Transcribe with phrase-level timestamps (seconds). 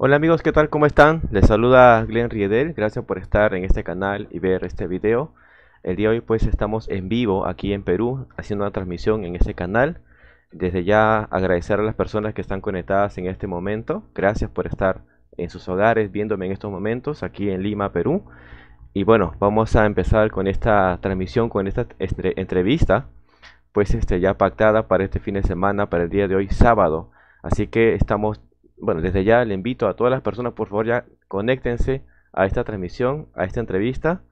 [0.00, 0.70] Hola amigos, ¿qué tal?
[0.70, 1.22] ¿Cómo están?
[1.32, 5.34] Les saluda Glenn Riedel, gracias por estar en este canal y ver este video.
[5.82, 9.34] El día de hoy pues estamos en vivo aquí en Perú haciendo una transmisión en
[9.34, 10.00] este canal.
[10.52, 14.04] Desde ya agradecer a las personas que están conectadas en este momento.
[14.14, 15.02] Gracias por estar
[15.36, 18.24] en sus hogares viéndome en estos momentos aquí en Lima, Perú.
[18.94, 23.08] Y bueno, vamos a empezar con esta transmisión, con esta entrevista,
[23.78, 27.12] pues este, ya pactada para este fin de semana, para el día de hoy, sábado.
[27.44, 28.40] Así que estamos
[28.76, 32.02] bueno, desde ya le invito a todas las personas, por favor, ya conéctense
[32.32, 34.22] a esta transmisión, a esta entrevista.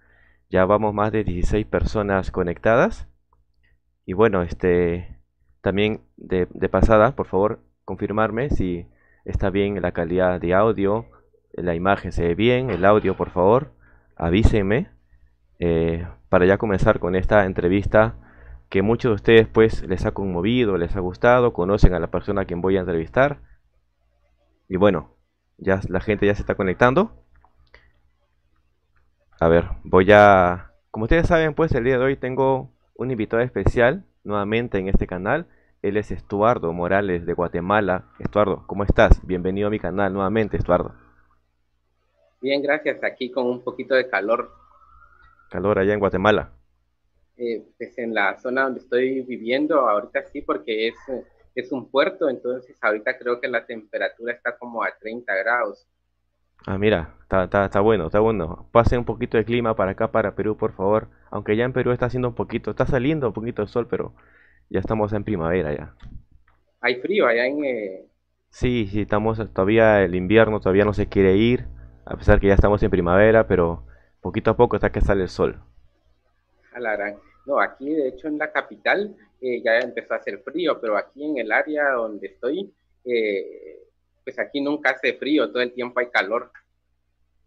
[0.50, 3.06] Ya vamos más de 16 personas conectadas.
[4.04, 5.16] Y bueno, este
[5.60, 8.88] también de, pasada, por favor, confirmarme si
[9.24, 11.06] está bien la calidad de audio,
[11.52, 13.70] la imagen se ve bien, el audio, por favor,
[14.16, 14.88] avísenme
[15.60, 18.16] eh, para ya comenzar con esta entrevista
[18.68, 22.42] que muchos de ustedes pues les ha conmovido, les ha gustado, conocen a la persona
[22.42, 23.40] a quien voy a entrevistar
[24.68, 25.16] y bueno,
[25.58, 27.12] ya la gente ya se está conectando.
[29.38, 30.72] A ver, voy a...
[30.90, 35.06] Como ustedes saben, pues el día de hoy tengo un invitado especial nuevamente en este
[35.06, 35.46] canal.
[35.82, 38.06] Él es Estuardo Morales de Guatemala.
[38.18, 39.24] Estuardo, ¿cómo estás?
[39.26, 40.94] Bienvenido a mi canal nuevamente, Estuardo.
[42.40, 43.04] Bien, gracias.
[43.04, 44.50] Aquí con un poquito de calor.
[45.50, 46.55] ¿Calor allá en Guatemala?
[47.38, 50.96] Eh, pues en la zona donde estoy viviendo ahorita sí, porque es
[51.56, 55.86] es un puerto, entonces ahorita creo que la temperatura está como a 30 grados.
[56.66, 58.68] Ah, mira, está, está, bueno, está bueno.
[58.72, 61.08] Pase un poquito de clima para acá, para Perú, por favor.
[61.30, 64.14] Aunque ya en Perú está haciendo un poquito, está saliendo un poquito de sol, pero
[64.68, 65.94] ya estamos en primavera ya.
[66.80, 67.64] ¿Hay frío allá en...?
[67.64, 68.06] Eh?
[68.50, 71.66] Sí, sí, estamos todavía el invierno, todavía no se quiere ir,
[72.04, 73.86] a pesar que ya estamos en primavera, pero
[74.20, 75.60] poquito a poco hasta que sale el sol.
[77.46, 81.24] No, aquí de hecho en la capital eh, ya empezó a hacer frío, pero aquí
[81.24, 83.78] en el área donde estoy, eh,
[84.24, 86.50] pues aquí nunca hace frío, todo el tiempo hay calor.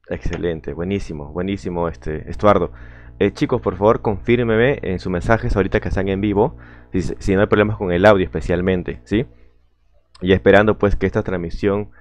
[0.07, 2.71] Excelente, buenísimo, buenísimo, este, Estuardo.
[3.19, 6.55] Eh, chicos, por favor, confírmeme en sus mensajes ahorita que están en vivo,
[6.93, 9.25] si, no hay problemas con el audio especialmente, ¿sí?
[10.21, 11.91] Y esperando pues que esta transmisión,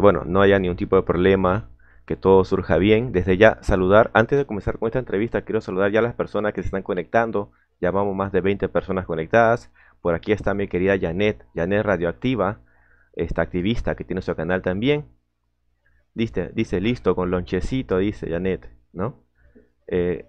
[0.00, 1.70] bueno, no haya ningún tipo de problema,
[2.12, 3.10] que todo surja bien.
[3.10, 6.52] Desde ya saludar, antes de comenzar con esta entrevista, quiero saludar ya a las personas
[6.52, 9.70] que se están conectando, ya vamos más de 20 personas conectadas.
[10.02, 12.60] Por aquí está mi querida Janet, Janet Radioactiva,
[13.14, 15.06] esta activista que tiene su canal también.
[16.12, 19.24] Dice, dice listo, con lonchecito, dice Janet, ¿no?
[19.86, 20.26] Eh,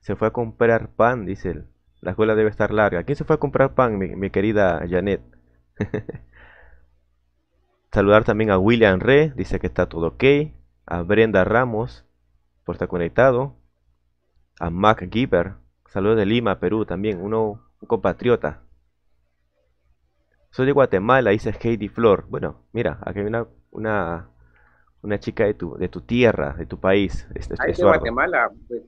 [0.00, 1.62] se fue a comprar pan, dice
[2.00, 3.04] La escuela debe estar larga.
[3.04, 5.20] ¿Quién se fue a comprar pan, mi, querida Janet?
[7.92, 10.24] Saludar también a William Re, dice que está todo ok.
[10.86, 12.04] A Brenda Ramos,
[12.64, 13.54] por estar conectado.
[14.58, 15.56] A Mac Giver,
[15.88, 18.60] Saludos de Lima, Perú también, uno, un compatriota.
[20.50, 22.26] Soy de Guatemala, dice Heidi Flor.
[22.28, 24.28] Bueno, mira, aquí hay una, una,
[25.02, 27.26] una chica de tu, de tu tierra, de tu país.
[27.34, 28.82] Este, de Guatemala, pues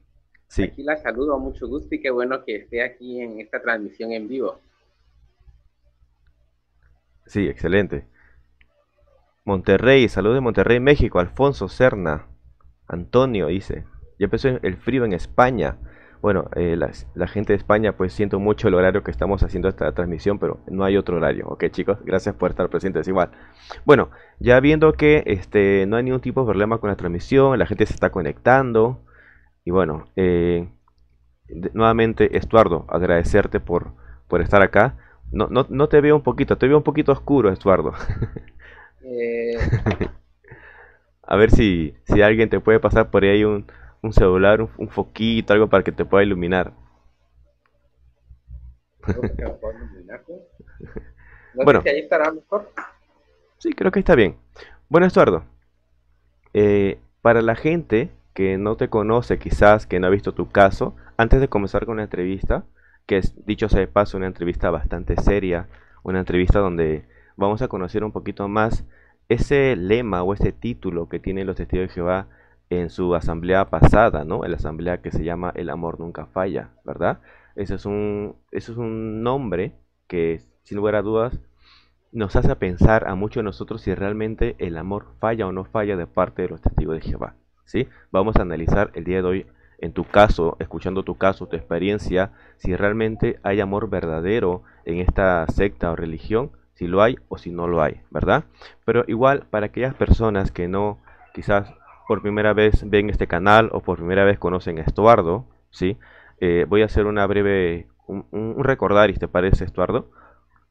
[0.49, 0.65] sí.
[0.65, 4.13] aquí la saludo a mucho gusto y qué bueno que esté aquí en esta transmisión
[4.13, 4.59] en vivo.
[7.27, 8.07] Sí, excelente.
[9.49, 11.21] Monterrey, saludos de Monterrey, México.
[11.21, 12.27] Alfonso Serna.
[12.87, 13.87] Antonio dice.
[14.19, 15.79] Ya empezó el frío en España.
[16.21, 19.91] Bueno, eh, la, gente de España, pues siento mucho el horario que estamos haciendo esta
[19.93, 21.47] transmisión, pero no hay otro horario.
[21.49, 23.31] Ok, chicos, gracias por estar presentes igual.
[23.87, 27.65] Bueno, ya viendo que este, no hay ningún tipo de problema con la transmisión, la
[27.65, 29.01] gente se está conectando.
[29.65, 30.69] Y bueno, eh,
[31.73, 33.95] nuevamente, Estuardo, agradecerte por,
[34.29, 34.99] por estar acá.
[35.33, 37.95] No, no, no te veo un poquito, te veo un poquito oscuro, Estuardo.
[39.11, 39.59] Eh.
[41.23, 43.67] A ver si, si alguien te puede pasar por ahí un,
[44.03, 46.73] un celular, un, foquito, algo para que te pueda iluminar.
[51.55, 52.73] bueno, ahí estará mejor.
[53.59, 54.37] Sí, creo que está bien.
[54.89, 55.45] Bueno, Estuardo,
[56.55, 60.97] eh, para la gente que no te conoce, quizás que no ha visto tu caso,
[61.17, 62.65] antes de comenzar con la entrevista,
[63.07, 65.69] que es, dicho sea de paso, una entrevista bastante seria,
[66.05, 67.05] una entrevista donde
[67.39, 68.85] vamos a conocer un poquito más
[69.29, 72.27] ese lema o ese título que tienen los testigos de Jehová
[72.69, 74.45] en su asamblea pasada, ¿no?
[74.45, 77.21] En la asamblea que se llama El amor nunca falla, ¿verdad?
[77.55, 79.73] Ese es un, eso es un nombre
[80.09, 81.39] que, sin lugar a dudas,
[82.11, 85.97] nos hace pensar a muchos de nosotros si realmente el amor falla o no falla
[85.97, 87.89] de parte de los testigos de Jehová, ¿sí?
[88.11, 89.47] Vamos a analizar el día de hoy,
[89.79, 95.47] en tu caso, escuchando tu caso, tu experiencia, si realmente hay amor verdadero en esta
[95.47, 98.45] secta o religión, si lo hay o si no lo hay, ¿verdad?
[98.85, 101.01] Pero igual, para aquellas personas que no,
[101.35, 101.75] quizás
[102.07, 105.99] por primera vez ven este canal o por primera vez conocen a Estuardo, ¿sí?
[106.41, 110.13] Eh, voy a hacer una breve, un, un recordar, ¿te parece, Estuardo?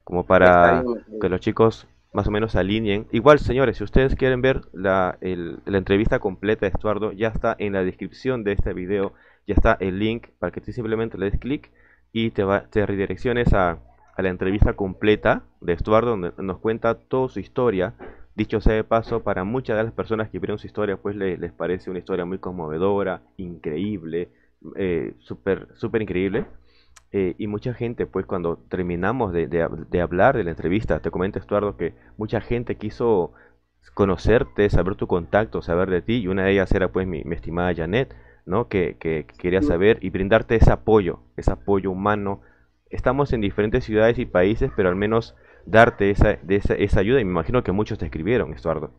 [0.05, 0.81] Como para
[1.19, 3.07] que los chicos más o menos alineen.
[3.11, 7.73] Igual, señores, si ustedes quieren ver la, la entrevista completa de Estuardo, ya está en
[7.73, 9.11] la descripción de este video,
[9.45, 11.69] ya está el link para que tú simplemente le des clic
[12.13, 13.79] y te, va, te redirecciones a,
[14.17, 17.93] a la entrevista completa de Estuardo, donde nos cuenta toda su historia.
[18.35, 21.51] Dicho sea de paso, para muchas de las personas que vieron su historia, pues les
[21.51, 24.29] parece una historia muy conmovedora, increíble,
[24.75, 26.45] eh, súper super increíble.
[27.11, 31.39] Eh, y mucha gente, pues cuando terminamos de, de, hablar de la entrevista, te comenta
[31.39, 33.33] Estuardo que mucha gente quiso
[33.93, 37.73] conocerte, saber tu contacto, saber de ti, y una de ellas era pues mi, estimada
[37.73, 38.15] Janet,
[38.45, 38.67] ¿no?
[38.67, 42.41] Que, que, quería saber y brindarte ese apoyo, ese apoyo humano.
[42.89, 45.35] Estamos en diferentes ciudades y países, pero al menos
[45.65, 48.91] darte esa, de esa, esa ayuda, y me imagino que muchos te escribieron, Estuardo.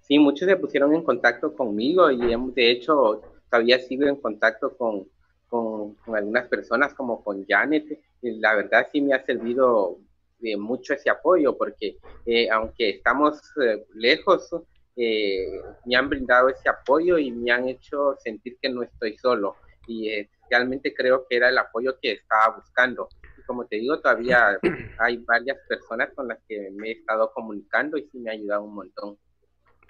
[0.00, 3.20] Sí, muchos se pusieron en contacto conmigo y de hecho
[3.50, 5.06] todavía sigo en contacto con,
[5.48, 9.98] con, algunas personas como con Janet, la verdad sí me ha servido
[10.38, 14.48] de mucho ese apoyo porque eh, aunque estamos eh, lejos,
[14.96, 19.56] eh, me han brindado ese apoyo y me han hecho sentir que no estoy solo
[19.86, 20.10] y
[20.50, 23.08] realmente creo que era el apoyo que estaba buscando.
[23.48, 24.58] Como te digo, todavía
[24.98, 28.62] hay varias personas con las que me he estado comunicando y sí me ha ayudado
[28.62, 29.16] un montón.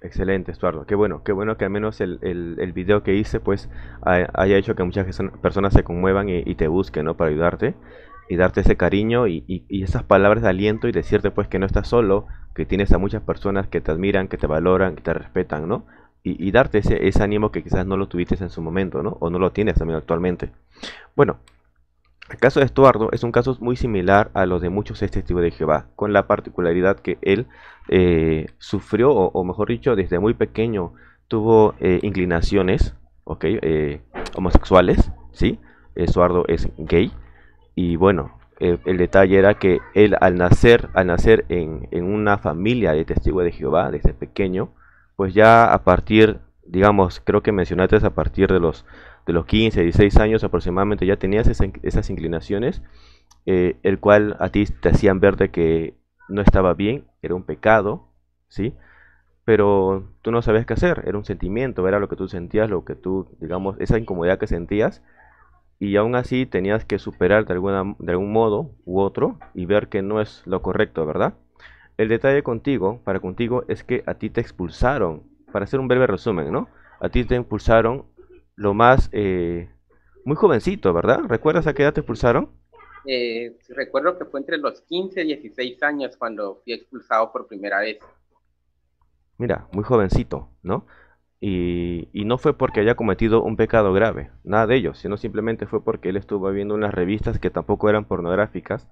[0.00, 0.86] Excelente, Estuardo.
[0.86, 3.68] Qué bueno, qué bueno que al menos el, el, video que hice pues
[4.02, 5.06] haya hecho que muchas
[5.42, 7.16] personas se conmuevan y, te busquen, ¿no?
[7.16, 7.74] Para ayudarte
[8.28, 11.66] y darte ese cariño y, y, esas palabras de aliento y decirte pues que no
[11.66, 15.12] estás solo, que tienes a muchas personas que te admiran, que te valoran, que te
[15.14, 15.84] respetan, ¿no?
[16.22, 19.16] Y, y darte ese, ese ánimo que quizás no lo tuviste en su momento, ¿no?
[19.18, 20.52] O no lo tienes también actualmente.
[21.16, 21.38] Bueno,
[22.30, 25.50] el caso de Estuardo es un caso muy similar a los de muchos testigos de
[25.50, 27.46] Jehová, con la particularidad que él
[27.88, 30.92] eh, sufrió, o, mejor dicho, desde muy pequeño
[31.26, 32.94] tuvo eh, inclinaciones
[33.42, 34.00] eh,
[34.34, 35.58] homosexuales, ¿sí?
[35.94, 37.12] Estuardo es gay,
[37.74, 42.92] y bueno, el detalle era que él al nacer, al nacer en, en una familia
[42.92, 44.70] de testigos de Jehová desde pequeño,
[45.16, 48.84] pues ya a partir, digamos, creo que mencionaste a partir de los
[49.28, 52.82] de los 15, 16 años aproximadamente ya tenías esas inclinaciones,
[53.44, 55.92] eh, el cual a ti te hacían ver de que
[56.30, 58.08] no estaba bien, era un pecado,
[58.48, 58.72] ¿sí?
[59.44, 62.86] Pero tú no sabías qué hacer, era un sentimiento, era lo que tú sentías, lo
[62.86, 65.02] que tú, digamos, esa incomodidad que sentías,
[65.78, 69.88] y aún así tenías que superar de, alguna, de algún modo u otro y ver
[69.88, 71.34] que no es lo correcto, ¿verdad?
[71.98, 76.06] El detalle contigo, para contigo, es que a ti te expulsaron, para hacer un breve
[76.06, 76.68] resumen, ¿no?
[76.98, 78.06] A ti te expulsaron
[78.58, 79.70] lo más, eh,
[80.24, 81.20] muy jovencito, ¿verdad?
[81.28, 82.50] ¿Recuerdas a qué edad te expulsaron?
[83.06, 87.78] Eh, recuerdo que fue entre los 15 y 16 años cuando fui expulsado por primera
[87.78, 87.98] vez.
[89.38, 90.86] Mira, muy jovencito, ¿no?
[91.40, 95.66] Y, y, no fue porque haya cometido un pecado grave, nada de ello, sino simplemente
[95.66, 98.88] fue porque él estuvo viendo unas revistas que tampoco eran pornográficas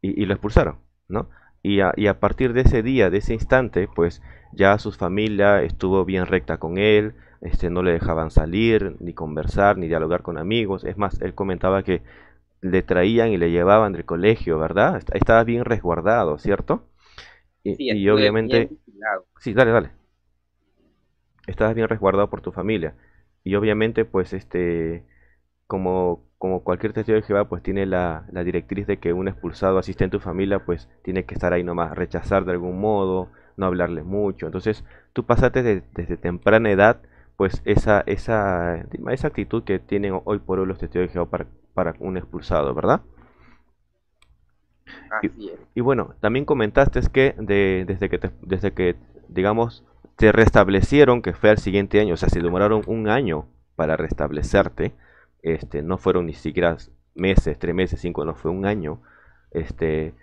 [0.00, 0.78] y, lo expulsaron,
[1.08, 1.28] ¿no?
[1.62, 5.62] Y a, y a, partir de ese día, de ese instante, pues ya su familia
[5.62, 10.38] estuvo bien recta con él, este, no le dejaban salir, ni conversar, ni dialogar con
[10.38, 10.84] amigos.
[10.84, 12.02] Es más, él comentaba que
[12.62, 15.02] le traían y le llevaban del colegio, ¿verdad?
[15.12, 16.84] Estaba bien resguardado, ¿cierto?
[17.64, 18.70] Y, y obviamente...
[19.40, 19.90] sí, dale, dale.
[21.46, 22.94] Estabas bien resguardado por tu familia.
[23.44, 25.04] Y obviamente, pues, este,
[25.66, 29.78] como, como cualquier testigo de Jehová, pues tiene la, la directriz de que un expulsado
[29.78, 33.66] asiste en tu familia, pues tiene que estar ahí nomás, rechazar de algún modo, no
[33.66, 34.46] hablarle mucho.
[34.46, 35.62] Entonces, tú pasaste
[35.94, 37.02] desde temprana edad
[37.36, 41.46] pues esa, esa, esa actitud que tienen hoy por hoy los testigos de Jehová para,
[41.74, 43.02] para un expulsado, ¿verdad?
[45.74, 48.96] y, bueno, también comentaste que de, desde que desde que
[49.28, 49.84] digamos
[50.16, 53.46] te restablecieron, que fue al siguiente año, o sea, se demoraron un año
[53.76, 54.92] para restablecerte,
[55.42, 56.76] este, no fueron ni siquiera
[57.14, 59.00] meses, tres meses, cinco, no fue un año,
[59.50, 60.14] este,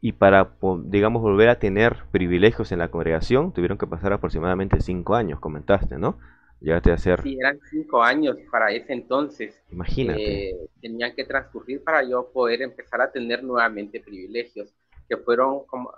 [0.00, 0.52] y para,
[0.84, 5.98] digamos, volver a tener privilegios en la congregación, tuvieron que pasar aproximadamente cinco años, comentaste,
[5.98, 6.18] ¿no?
[6.60, 7.22] Llegaste a hacer...
[7.22, 9.60] Sí, eran cinco años para ese entonces.
[9.70, 10.50] Imagínate.
[10.50, 14.72] Eh, tenían que transcurrir para yo poder empezar a tener nuevamente privilegios,
[15.08, 15.92] que fueron como,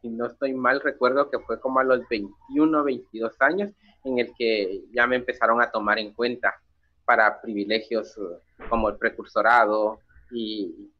[0.00, 3.72] si no estoy mal, recuerdo que fue como a los 21, 22 años
[4.04, 6.54] en el que ya me empezaron a tomar en cuenta
[7.04, 9.98] para privilegios eh, como el precursorado
[10.30, 10.90] y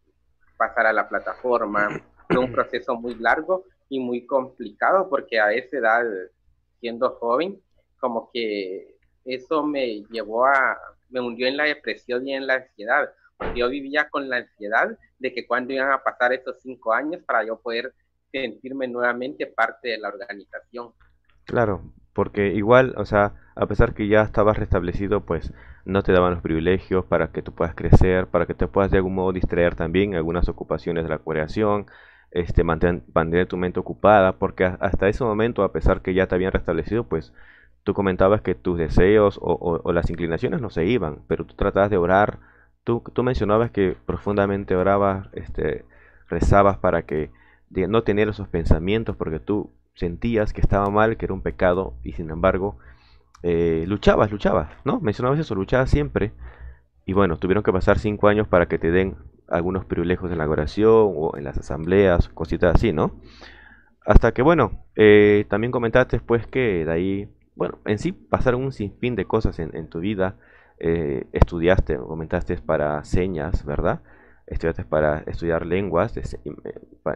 [0.58, 1.88] pasar a la plataforma.
[2.28, 6.04] Fue un proceso muy largo y muy complicado porque a esa edad,
[6.80, 7.60] siendo joven,
[8.00, 10.78] como que eso me llevó a,
[11.10, 13.10] me hundió en la depresión y en la ansiedad.
[13.36, 17.22] Porque yo vivía con la ansiedad de que cuando iban a pasar esos cinco años
[17.24, 17.92] para yo poder
[18.30, 20.92] sentirme nuevamente parte de la organización.
[21.44, 25.52] Claro, porque igual, o sea, a pesar que ya estabas restablecido, pues
[25.84, 28.98] no te daban los privilegios para que tú puedas crecer, para que te puedas de
[28.98, 31.86] algún modo distraer también algunas ocupaciones de la creación,
[32.34, 36.52] este, mantener, tu mente ocupada, porque hasta ese momento, a pesar que ya te habían
[36.52, 37.32] restablecido, pues
[37.84, 41.96] tú comentabas que tus deseos o, las inclinaciones no se iban, pero tú tratabas de
[41.96, 42.40] orar,
[42.82, 45.84] tú, tú mencionabas que profundamente orabas, este,
[46.28, 47.30] rezabas para que
[47.70, 52.12] no tener esos pensamientos, porque tú sentías que estaba mal, que era un pecado, y
[52.12, 52.78] sin embargo,
[53.42, 55.00] eh, luchabas, luchabas, ¿no?
[55.00, 56.32] Mencionabas eso, luchabas siempre.
[57.06, 59.16] Y bueno, tuvieron que pasar cinco años para que te den
[59.48, 63.12] algunos privilegios en la oración o en las asambleas, cositas así, ¿no?
[64.04, 68.72] Hasta que, bueno, eh, también comentaste después que de ahí, bueno, en sí pasaron un
[68.72, 70.36] sinfín de cosas en, tu vida.
[70.78, 74.00] Eh, estudiaste, comentaste para señas, ¿verdad?
[74.46, 76.14] Estudiaste para estudiar lenguas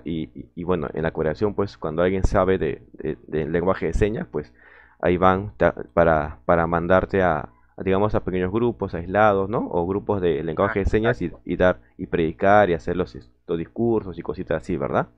[0.05, 2.83] y, bueno, en la cooperación, pues cuando alguien sabe de,
[3.29, 4.55] lenguaje de señas, pues
[5.01, 5.53] ahí van
[5.93, 7.51] para, para mandarte a,
[7.85, 9.69] digamos, a pequeños grupos aislados, ¿no?
[9.71, 13.17] O grupos de lenguaje de señas y, dar y predicar y hacer los,
[13.57, 15.09] discursos y cositas así, ¿verdad?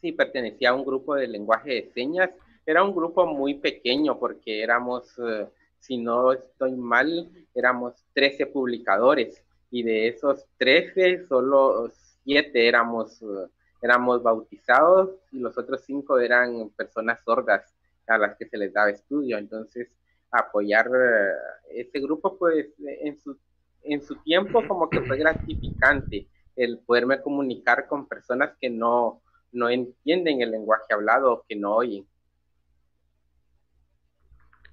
[0.00, 2.30] Sí, pertenecía a un grupo de lenguaje de señas.
[2.64, 5.46] Era un grupo muy pequeño porque éramos, eh,
[5.78, 11.90] si no estoy mal, éramos 13 publicadores y de esos 13, solo
[12.24, 13.48] 7 éramos, eh,
[13.80, 17.74] éramos bautizados y los otros 5 eran personas sordas
[18.06, 19.38] a las que se les daba estudio.
[19.38, 19.88] Entonces,
[20.32, 23.36] apoyar eh, ese grupo, pues en su,
[23.84, 29.22] en su tiempo como que fue gratificante el poderme comunicar con personas que no,
[29.52, 32.06] no entienden el lenguaje hablado o que no oyen.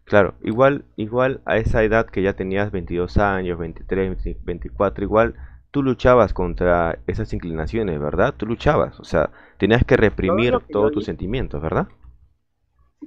[0.06, 5.36] Claro, igual, igual a esa edad que ya tenías 22 años, 23, 24, igual
[5.70, 8.34] tú luchabas contra esas inclinaciones, ¿verdad?
[8.36, 11.88] Tú luchabas, o sea, tenías que reprimir todos tus sentimientos, ¿verdad?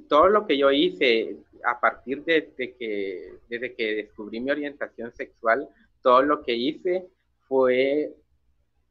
[0.07, 5.67] Todo lo que yo hice, a partir de, que, desde que descubrí mi orientación sexual,
[6.01, 7.07] todo lo que hice
[7.47, 8.13] fue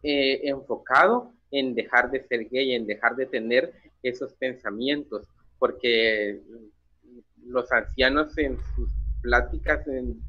[0.02, 6.40] eh, enfocado en dejar de ser gay, en dejar de tener esos pensamientos, porque
[7.44, 10.20] los ancianos en sus pláticas, en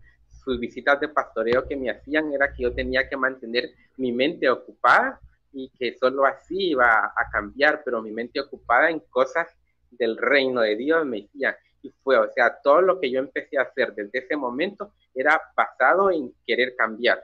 [0.43, 4.49] sus visitas de pastoreo que me hacían, era que yo tenía que mantener mi mente
[4.49, 5.19] ocupada
[5.53, 9.47] y que solo así iba a cambiar, pero mi mente ocupada en cosas
[9.91, 13.57] del reino de Dios me decía, y fue, o sea, todo lo que yo empecé
[13.59, 17.21] a hacer desde ese momento era basado en querer cambiar.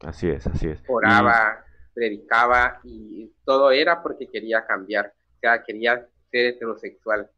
[0.00, 0.82] Así es, así es.
[0.88, 1.64] Oraba,
[1.94, 7.30] predicaba y todo era porque quería cambiar, o sea, quería ser heterosexual.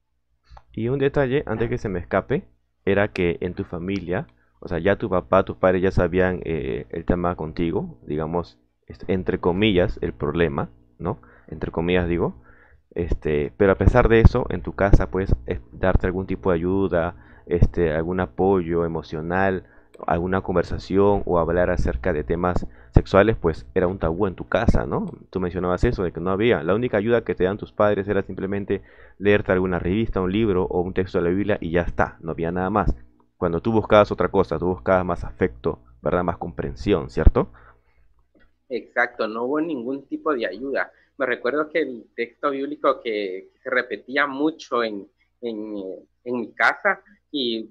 [0.73, 2.49] Y un detalle, antes que se me escape,
[2.85, 4.27] era que en tu familia,
[4.61, 8.59] o sea, ya tu papá, tus padres ya sabían eh, el tema contigo, digamos,
[9.07, 11.21] entre comillas, el problema, ¿no?
[11.49, 12.43] Entre comillas digo,
[12.99, 15.33] este, pero a pesar de eso, en tu casa puedes
[15.71, 17.15] darte algún tipo de ayuda,
[17.47, 19.63] este, algún apoyo emocional,
[20.05, 24.85] alguna conversación o hablar acerca de temas sexuales, pues era un tabú en tu casa,
[24.85, 25.07] ¿no?
[25.31, 26.65] Tú mencionabas eso, de que no había.
[26.65, 28.83] La única ayuda que te dan tus padres era simplemente
[29.19, 32.33] leerte alguna revista, un libro o un texto de la Biblia y ya está, no
[32.33, 32.97] había nada más.
[33.37, 36.25] Cuando tú buscabas otra cosa, tú buscabas más afecto, ¿verdad?
[36.25, 37.53] Más comprensión, ¿cierto?
[38.69, 43.71] Exacto, no hubo ningún tipo de ayuda me recuerdo que el texto bíblico que, se
[43.71, 45.09] repetía mucho en,
[45.41, 47.71] mi casa y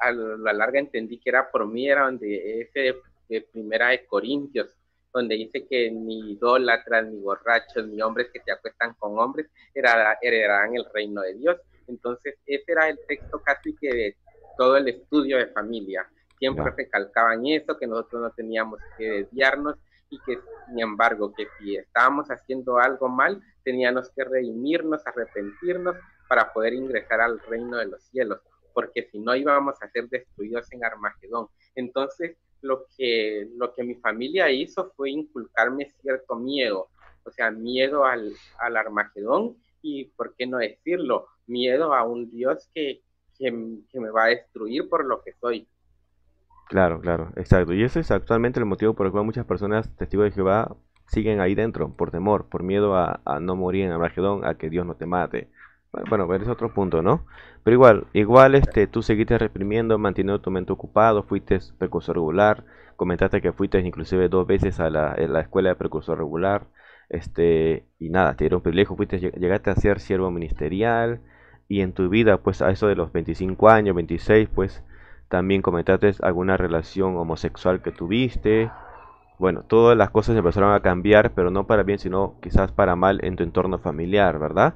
[0.00, 2.96] a la larga entendí que era por mí, era donde ese
[3.28, 4.76] de primera de Corintios,
[5.12, 10.74] donde dice que ni idólatras, ni borrachos, ni hombres que se acuestan con hombres heredarán
[10.76, 11.56] el reino de Dios.
[11.86, 14.16] Entonces, ese era el texto casi que de
[14.58, 16.06] todo el estudio de familia.
[16.38, 19.76] Siempre recalcaban eso, que nosotros no teníamos que desviarnos
[20.14, 25.96] y que sin embargo que si estábamos haciendo algo mal, teníamos que redimirnos, arrepentirnos
[26.28, 28.40] para poder ingresar al reino de los cielos,
[28.72, 31.48] porque si no íbamos a ser destruidos en Armagedón.
[31.74, 36.88] Entonces, lo que, lo que mi familia hizo fue inculcarme cierto miedo,
[37.24, 41.26] o sea, miedo al, al Armagedón y, ¿por qué no decirlo?
[41.46, 43.02] Miedo a un Dios que,
[43.36, 45.68] que me va a destruir por lo que soy.
[46.68, 47.72] Claro, claro, exacto.
[47.74, 51.40] Y ese es actualmente el motivo por el cual muchas personas testigos de Jehová siguen
[51.40, 54.94] ahí dentro, por temor, por miedo a, no morir en Armagedón, a que Dios no
[54.94, 55.48] te mate.
[56.08, 57.24] Bueno, pero es otro punto, ¿no?
[57.62, 62.64] Pero igual, igual este, tú seguiste reprimiendo, manteniendo tu mente ocupado, fuiste precursor regular,
[62.96, 66.66] comentaste que fuiste inclusive dos veces a la, escuela de precursor regular,
[67.08, 71.20] este, y nada, te dieron privilegio, fuiste, llegaste a ser siervo ministerial,
[71.68, 74.82] y en tu vida, pues a eso de los 25 años, 26, pues
[75.34, 78.70] también comentaste alguna relación homosexual que tuviste.
[79.36, 83.18] Bueno, todas las cosas empezaron a cambiar, pero no para bien, sino quizás para mal
[83.24, 84.74] en tu entorno familiar, ¿verdad?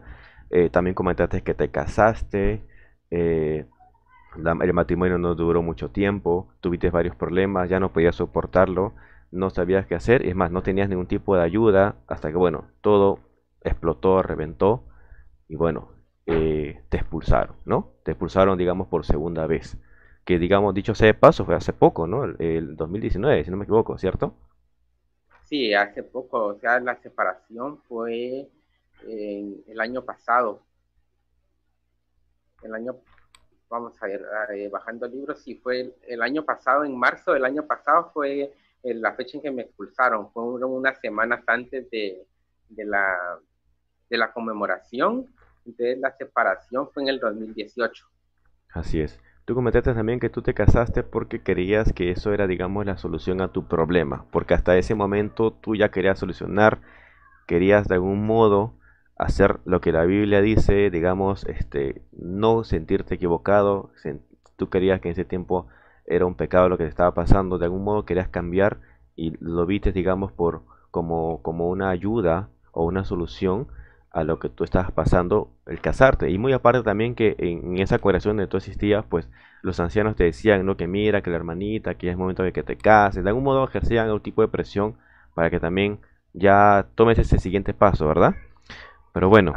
[0.50, 2.64] Eh, también comentaste que te casaste.
[3.12, 3.66] Eh,
[4.36, 8.94] el matrimonio no duró mucho tiempo, tuviste varios problemas, ya no podías soportarlo,
[9.30, 12.64] no sabías qué hacer, es más, no tenías ningún tipo de ayuda, hasta que, bueno,
[12.80, 13.20] todo
[13.62, 14.82] explotó, reventó,
[15.48, 15.90] y bueno,
[16.26, 17.92] eh, te expulsaron, ¿no?
[18.04, 19.78] Te expulsaron, digamos, por segunda vez.
[20.28, 22.24] Que, digamos, dicho sea de paso, fue hace poco, ¿no?
[22.38, 24.34] El, 2019, si no me equivoco, ¿cierto?
[25.44, 28.46] Sí, hace poco, o sea, la separación fue
[29.06, 30.60] el año pasado.
[32.62, 32.96] El año
[33.70, 34.20] vamos a ir
[34.54, 38.94] eh, bajando libros, sí, fue el, año pasado, en marzo del año pasado fue eh,
[38.94, 42.26] la fecha en que me expulsaron, fue unas semanas antes de,
[42.68, 43.38] la,
[44.10, 45.26] de la conmemoración,
[45.64, 48.06] entonces la separación fue en el 2018.
[48.74, 49.18] Así es.
[49.48, 53.40] Tú comentaste también que tú te casaste porque querías que eso era, digamos, la solución
[53.40, 56.80] a tu problema, porque hasta ese momento tú ya querías solucionar,
[57.46, 58.74] querías de algún modo
[59.16, 63.90] hacer lo que la Biblia dice, digamos, este, no sentirte equivocado,
[64.56, 65.66] tú querías que en ese tiempo
[66.04, 68.76] era un pecado lo que te estaba pasando, de algún modo querías cambiar
[69.16, 73.68] y lo viste, digamos, por como, como una ayuda o una solución
[74.10, 76.30] a lo que tú estabas pasando el casarte.
[76.30, 79.28] Y muy aparte también que en, esa curación donde tú asistías, pues
[79.62, 80.76] los ancianos te decían, ¿no?
[80.76, 83.24] Que mira, que la hermanita, que es momento de que te cases.
[83.24, 84.96] De algún modo ejercían algún tipo de presión
[85.34, 86.00] para que también
[86.32, 88.34] ya tomes ese siguiente paso, ¿verdad?
[89.12, 89.54] Pero bueno,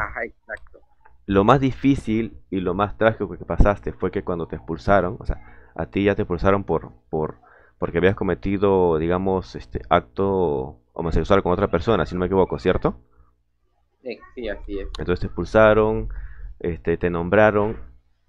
[1.25, 5.25] lo más difícil y lo más trágico que pasaste fue que cuando te expulsaron, o
[5.25, 5.37] sea,
[5.75, 7.35] a ti ya te expulsaron por, por,
[7.77, 12.95] porque habías cometido, digamos, este acto homosexual con otra persona, si no me equivoco, ¿cierto?
[14.03, 14.87] Sí, así es.
[14.97, 16.09] Entonces te expulsaron,
[16.59, 17.77] este, te nombraron,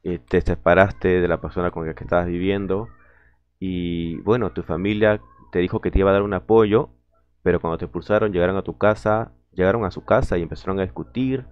[0.02, 2.88] y te separaste de la persona con la que estabas viviendo
[3.58, 5.20] y bueno, tu familia
[5.52, 6.90] te dijo que te iba a dar un apoyo,
[7.42, 10.82] pero cuando te expulsaron llegaron a tu casa llegaron a su casa y empezaron a
[10.82, 11.44] discutir.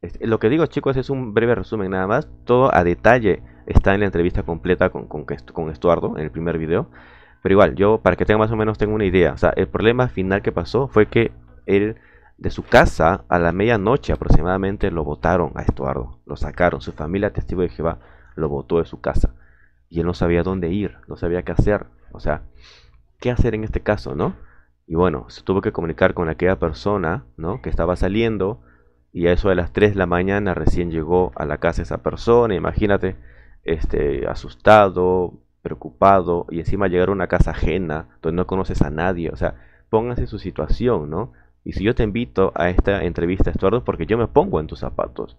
[0.00, 3.94] Este, lo que digo chicos es un breve resumen nada más, todo a detalle está
[3.94, 6.88] en la entrevista completa con, con, con Estuardo en el primer video.
[7.42, 9.66] Pero igual, yo para que tenga más o menos tengo una idea, o sea, el
[9.68, 11.32] problema final que pasó fue que
[11.66, 11.96] él
[12.38, 17.32] de su casa a la medianoche aproximadamente lo votaron a Estuardo, lo sacaron, su familia
[17.32, 17.98] testigo de Jehová
[18.34, 19.34] lo votó de su casa
[19.88, 22.42] y él no sabía dónde ir, no sabía qué hacer, o sea,
[23.20, 24.34] qué hacer en este caso, ¿no?
[24.86, 27.62] Y bueno, se tuvo que comunicar con aquella persona, ¿no?
[27.62, 28.62] Que estaba saliendo
[29.12, 32.02] y a eso de las 3 de la mañana recién llegó a la casa esa
[32.02, 33.16] persona, imagínate,
[33.64, 39.30] este, asustado, preocupado y encima llegar a una casa ajena donde no conoces a nadie,
[39.30, 39.54] o sea,
[39.90, 41.32] póngase su situación, ¿no?
[41.64, 44.80] Y si yo te invito a esta entrevista, Estuardo, porque yo me pongo en tus
[44.80, 45.36] zapatos,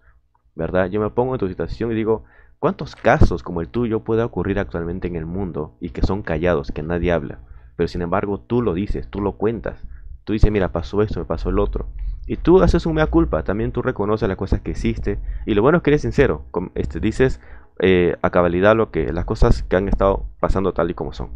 [0.56, 0.90] ¿verdad?
[0.90, 2.24] Yo me pongo en tu situación y digo,
[2.60, 6.72] ¿cuántos casos como el tuyo puede ocurrir actualmente en el mundo y que son callados,
[6.72, 7.40] que nadie habla?
[7.76, 9.84] Pero sin embargo tú lo dices, tú lo cuentas.
[10.24, 11.88] Tú dices, mira, pasó esto, me pasó el otro.
[12.26, 15.20] Y tú haces un mea culpa, también tú reconoces las cosas que hiciste.
[15.46, 17.42] Y lo bueno es que eres sincero, este, dices
[17.80, 21.32] eh, a cabalidad lo que, las cosas que han estado pasando tal y como son.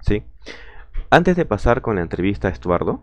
[0.00, 0.24] ¿Sí?
[1.10, 3.02] Antes de pasar con la entrevista Estuardo,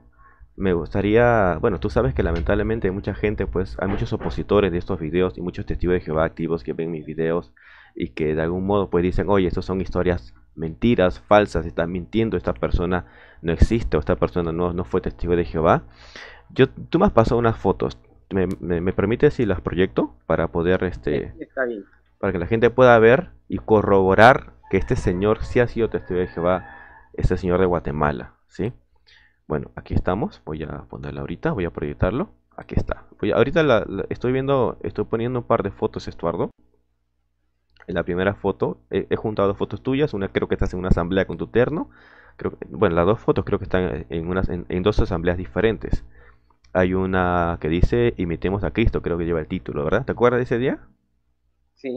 [0.62, 4.78] me gustaría, bueno, tú sabes que lamentablemente hay mucha gente, pues hay muchos opositores de
[4.78, 7.52] estos videos y muchos testigos de Jehová activos que ven mis videos
[7.96, 12.38] y que de algún modo pues dicen, oye, estos son historias mentiras, falsas, está mintiendo,
[12.38, 13.08] esta persona
[13.42, 15.84] no existe o esta persona no, no fue testigo de Jehová.
[16.52, 17.98] Yo, tú me has pasado unas fotos,
[18.30, 21.34] ¿me, me, permites si las proyecto para poder, este,
[22.20, 26.20] para que la gente pueda ver y corroborar que este señor sí ha sido testigo
[26.20, 26.68] de Jehová,
[27.14, 28.74] este señor de Guatemala, ¿sí?
[29.52, 33.04] Bueno, aquí estamos, voy a ponerla ahorita, voy a proyectarlo, aquí está.
[33.20, 36.52] Voy ahorita la, estoy viendo, estoy poniendo un par de fotos, Estuardo,
[37.86, 40.88] en la primera foto he, juntado dos fotos tuyas, una creo que estás en una
[40.88, 41.90] asamblea con tu terno,
[42.38, 46.06] creo, bueno, las dos fotos creo que están en, unas, en, dos asambleas diferentes.
[46.72, 50.06] Hay una que dice imitemos a Cristo, creo que lleva el título, ¿verdad?
[50.06, 50.80] ¿Te acuerdas de ese día?
[51.76, 51.94] Sí.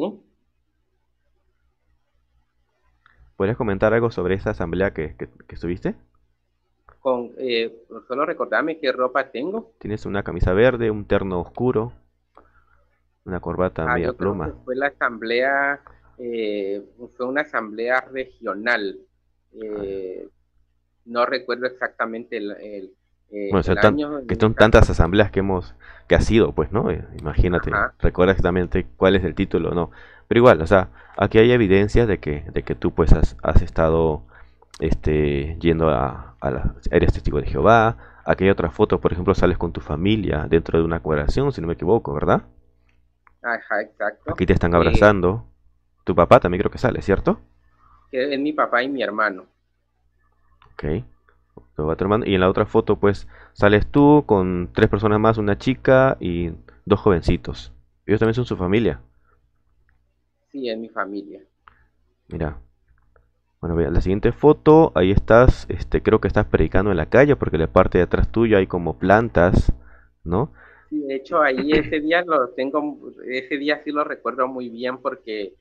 [3.36, 5.94] ¿Podrías comentar algo sobre esa asamblea que, que, estuviste?
[7.04, 7.70] Con, eh,
[8.08, 9.74] solo recordarme qué ropa tengo.
[9.78, 11.92] Tienes una camisa verde, un terno oscuro.
[13.26, 14.54] Una corbata ah, media pluma.
[14.64, 15.82] fue la asamblea,
[16.16, 16.82] eh,
[17.14, 19.00] fue una asamblea regional.
[19.52, 20.26] Eh,
[21.04, 22.52] no recuerdo exactamente el,
[23.30, 23.50] eh,
[23.82, 24.26] año.
[24.26, 25.74] Que son tantas asambleas que hemos,
[26.08, 26.90] que ha sido, pues, ¿no?
[27.20, 29.90] imagínate, recuerda exactamente cuál es el título, ¿no?
[30.26, 30.88] Pero igual, o sea,
[31.18, 34.22] aquí hay evidencias de que, de que tú, pues, has, has estado,
[34.80, 37.96] este, yendo a, a la, eres testigo de Jehová.
[38.26, 41.61] Aquí hay otra foto, por ejemplo, sales con tu familia dentro de una congregación, si
[41.61, 42.42] no me equivoco, ¿verdad?
[43.42, 44.33] Ajá, exacto.
[44.33, 45.46] Aquí te están abrazando.
[46.04, 47.40] tu papá también creo que sale, ¿cierto?
[48.12, 49.46] es mi papá y mi hermano.
[50.72, 50.85] Ok.
[52.26, 56.52] Y en la otra foto, pues, sales tú con tres personas más, una chica y
[56.85, 57.72] dos jovencitos.
[58.07, 59.00] Ellos también son su familia.
[60.52, 61.40] Sí, es mi familia.
[62.28, 62.59] Mira.
[63.66, 67.57] Bueno, la siguiente foto, ahí estás, este, creo que estás predicando en la calle porque
[67.57, 69.72] la parte de atrás tuya hay como plantas,
[70.22, 70.53] ¿no?
[70.90, 74.98] Sí, de hecho ahí ese día lo tengo, ese día sí lo recuerdo muy bien
[74.98, 75.55] porque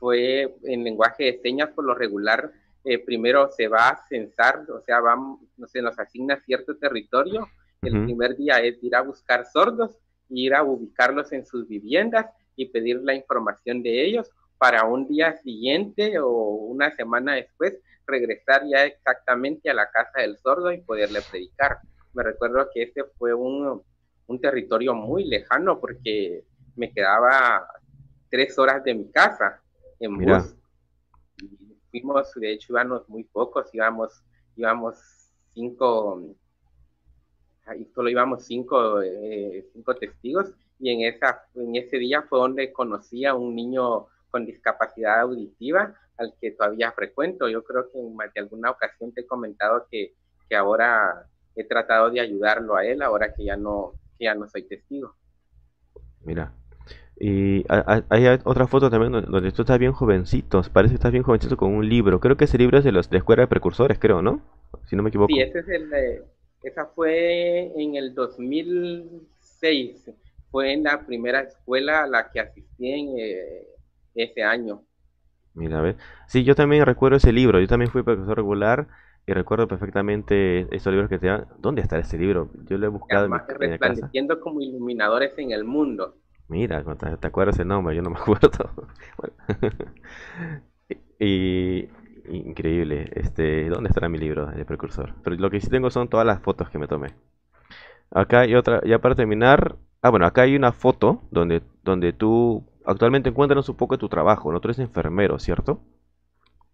[0.00, 2.50] fue en lenguaje de señas por lo regular.
[2.82, 7.46] Eh, primero se va a censar, o sea, vamos, no se nos asigna cierto territorio.
[7.82, 9.96] El primer día es ir a buscar sordos,
[10.28, 15.36] ir a ubicarlos en sus viviendas y pedir la información de ellos para un día
[15.38, 17.74] siguiente o una semana después
[18.06, 21.78] regresar ya exactamente a la casa del sordo y poderle predicar.
[22.12, 23.82] Me recuerdo que este fue un,
[24.26, 26.44] un territorio muy lejano porque
[26.76, 27.66] me quedaba
[28.30, 29.60] tres horas de mi casa
[30.00, 30.54] en bus.
[31.42, 34.22] Y fuimos, de hecho íbamos muy pocos, íbamos,
[34.56, 34.96] íbamos
[35.52, 36.20] cinco,
[37.94, 43.24] solo íbamos cinco, eh, cinco testigos y en, esa, en ese día fue donde conocí
[43.24, 47.48] a un niño con discapacidad auditiva al que todavía frecuento.
[47.48, 50.12] Yo creo que en alguna ocasión te he comentado que,
[50.48, 54.48] que ahora he tratado de ayudarlo a él, ahora que ya no, que ya no
[54.48, 55.14] soy testigo.
[56.24, 56.52] Mira,
[57.16, 61.56] y hay otra foto también donde tú estás bien jovencito, parece que estás bien jovencito
[61.56, 62.18] con un libro.
[62.18, 64.42] Creo que ese libro es de los de Escuela de Precursores, creo, ¿no?
[64.86, 65.32] Si no me equivoco.
[65.32, 66.24] Sí, ese es el
[66.64, 70.10] esa fue en el 2006.
[70.50, 73.73] Fue en la primera escuela a la que asistí en, eh,
[74.14, 74.82] ese año.
[75.54, 75.96] Mira, a ver.
[76.26, 77.60] Sí, yo también recuerdo ese libro.
[77.60, 78.88] Yo también fui profesor regular
[79.26, 81.46] y recuerdo perfectamente esos libros que te dan.
[81.58, 82.50] ¿Dónde está ese libro?
[82.64, 83.32] Yo lo he buscado en
[83.70, 84.10] mi, casa.
[84.40, 86.16] como iluminadores en el mundo.
[86.48, 86.84] Mira,
[87.20, 87.96] ¿te acuerdas el nombre?
[87.96, 88.70] Yo no me acuerdo.
[91.18, 91.88] y,
[92.28, 93.08] increíble.
[93.14, 95.14] Este, ¿dónde estará mi libro de precursor?
[95.22, 97.14] Pero lo que sí tengo son todas las fotos que me tomé.
[98.10, 99.76] Acá hay otra, ya para terminar.
[100.02, 104.08] Ah, bueno, acá hay una foto donde, donde tú actualmente encuéntranos un poco de tu
[104.08, 104.60] trabajo, ¿no?
[104.60, 105.80] Tú eres enfermero, ¿cierto?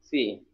[0.01, 0.47] Sí.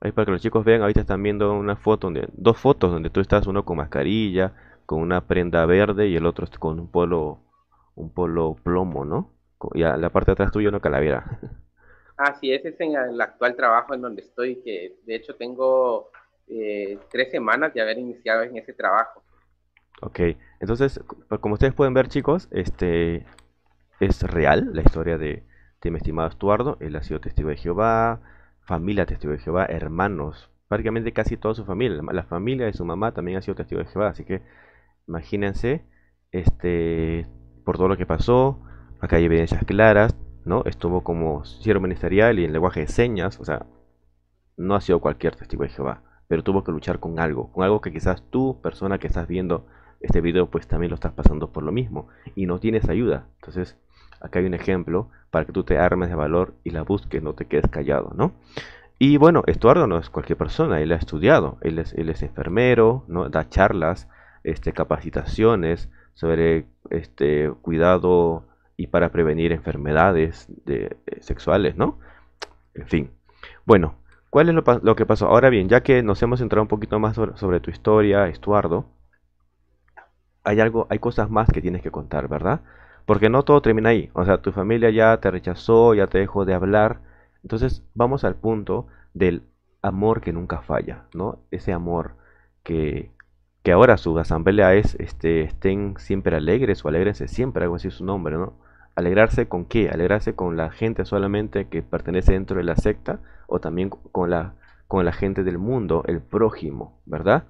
[0.00, 3.10] Ahí para que los chicos vean, ahorita están viendo una foto, donde, dos fotos donde
[3.10, 4.52] tú estás, uno con mascarilla,
[4.86, 7.40] con una prenda verde y el otro con un polo,
[7.94, 9.32] un polo plomo, ¿no?
[9.72, 11.40] Y a la parte de atrás tuyo una calavera.
[12.16, 16.12] Ah, sí, ese es en el actual trabajo en donde estoy, que de hecho tengo
[16.46, 19.24] eh, tres semanas de haber iniciado en ese trabajo.
[20.00, 20.20] Ok,
[20.60, 21.00] entonces,
[21.40, 23.26] como ustedes pueden ver chicos, este,
[24.00, 25.44] es real la historia de,
[25.84, 26.76] mi estimado Estuardo.
[26.80, 28.20] Él ha sido testigo de Jehová,
[28.60, 32.00] familia testigo de Jehová, hermanos, prácticamente casi toda su familia.
[32.12, 34.08] La familia de su mamá también ha sido testigo de Jehová.
[34.08, 34.42] Así que
[35.06, 35.84] imagínense
[36.32, 37.26] este,
[37.64, 38.60] por todo lo que pasó.
[39.00, 40.16] Acá hay evidencias claras.
[40.44, 40.62] ¿no?
[40.66, 43.38] Estuvo como siervo ministerial y en lenguaje de señas.
[43.40, 43.66] O sea,
[44.56, 46.02] no ha sido cualquier testigo de Jehová.
[46.28, 47.52] Pero tuvo que luchar con algo.
[47.52, 49.66] Con algo que quizás tú, persona que estás viendo
[50.00, 52.08] este video, pues también lo estás pasando por lo mismo.
[52.34, 53.26] Y no tienes ayuda.
[53.36, 53.76] Entonces,
[54.24, 57.34] Acá hay un ejemplo para que tú te armes de valor y la busques, no
[57.34, 58.32] te quedes callado, ¿no?
[58.98, 63.04] Y bueno, Estuardo no es cualquier persona, él ha estudiado, él es, él es enfermero,
[63.06, 63.28] ¿no?
[63.28, 64.08] da charlas,
[64.44, 68.44] este, capacitaciones sobre este, cuidado
[68.78, 71.98] y para prevenir enfermedades de, eh, sexuales, ¿no?
[72.74, 73.10] En fin.
[73.66, 73.96] Bueno,
[74.30, 75.26] ¿cuál es lo, que pasó?
[75.26, 78.86] Ahora bien, ya que nos hemos entrado un poquito más sobre, sobre, tu historia, Estuardo,
[80.44, 82.62] hay algo, hay cosas más que tienes que contar, ¿verdad?
[83.06, 84.10] Porque no todo termina ahí.
[84.14, 87.00] O sea, tu familia ya te rechazó, ya te dejó de hablar.
[87.42, 89.42] Entonces vamos al punto del
[89.82, 91.38] amor que nunca falla, ¿no?
[91.50, 92.16] Ese amor
[92.62, 93.10] que,
[93.62, 97.94] que ahora su asamblea es, este, estén siempre alegres o alegrense siempre, algo así es
[97.94, 98.54] su nombre, ¿no?
[98.96, 99.90] ¿Alegrarse con qué?
[99.90, 104.54] ¿Alegrarse con la gente solamente que pertenece dentro de la secta o también con la,
[104.86, 107.44] con la gente del mundo, el prójimo, ¿verdad?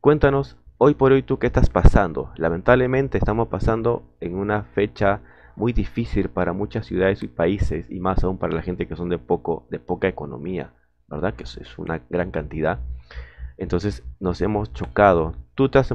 [0.00, 2.30] Cuéntanos hoy por hoy tú qué estás pasando.
[2.36, 5.22] Lamentablemente estamos pasando en una fecha
[5.56, 9.08] muy difícil para muchas ciudades y países y más aún para la gente que son
[9.08, 10.74] de poco de poca economía,
[11.08, 11.32] ¿verdad?
[11.32, 12.80] Que es una gran cantidad.
[13.56, 15.34] Entonces nos hemos chocado.
[15.54, 15.88] Tú te has,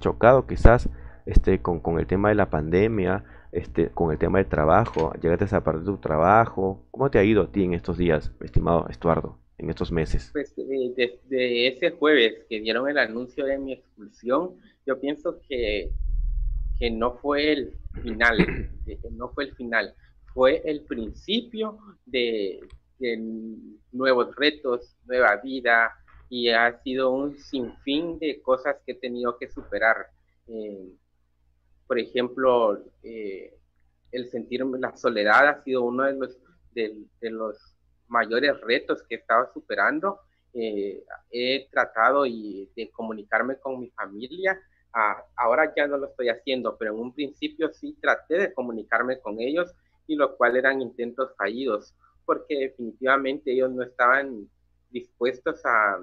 [0.00, 0.90] chocado quizás
[1.24, 5.14] este, con, con el tema de la pandemia, este, con el tema del trabajo.
[5.22, 6.84] Llegaste a perder tu trabajo.
[6.90, 9.39] ¿Cómo te ha ido a ti en estos días, estimado Estuardo?
[9.60, 10.30] En estos meses?
[10.32, 15.92] Pues desde eh, ese jueves que dieron el anuncio de mi expulsión, yo pienso que,
[16.78, 18.38] que no fue el final,
[19.12, 19.94] no fue el final,
[20.32, 22.60] fue el principio de,
[23.92, 25.92] nuevos retos, nueva vida,
[26.28, 30.06] y ha sido un sinfín de cosas que he tenido que superar.
[30.46, 30.92] Eh,
[31.86, 33.58] por ejemplo, eh,
[34.12, 36.38] el sentirme la soledad ha sido uno de los,
[36.72, 37.74] de los
[38.10, 40.20] mayores retos que estaba superando.
[40.52, 44.60] Eh, he tratado de comunicarme con mi familia.
[44.92, 49.20] Ah, ahora ya no lo estoy haciendo, pero en un principio sí traté de comunicarme
[49.20, 49.72] con ellos
[50.06, 51.94] y lo cual eran intentos fallidos,
[52.26, 54.48] porque definitivamente ellos no estaban
[54.90, 56.00] dispuestos a,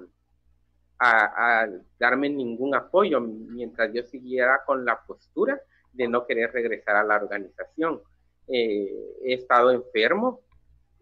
[0.98, 1.68] a,
[1.98, 5.60] darme ningún apoyo mientras yo siguiera con la postura
[5.92, 8.00] de no querer regresar a la organización.
[8.46, 8.90] Eh,
[9.24, 10.40] he estado enfermo,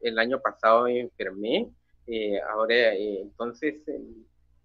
[0.03, 1.71] el año pasado me enfermé,
[2.07, 3.77] eh, ahora eh, entonces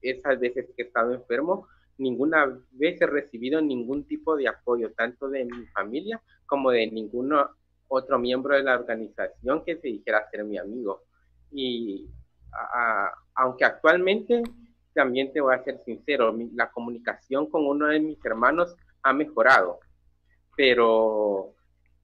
[0.02, 1.68] esas veces que he estado enfermo,
[1.98, 7.34] ninguna vez he recibido ningún tipo de apoyo, tanto de mi familia como de ningún
[7.88, 11.04] otro miembro de la organización que se dijera ser mi amigo.
[11.52, 12.10] Y
[13.36, 14.42] aunque actualmente,
[14.94, 19.80] también te voy a ser sincero, la comunicación con uno de mis hermanos ha mejorado,
[20.56, 21.54] pero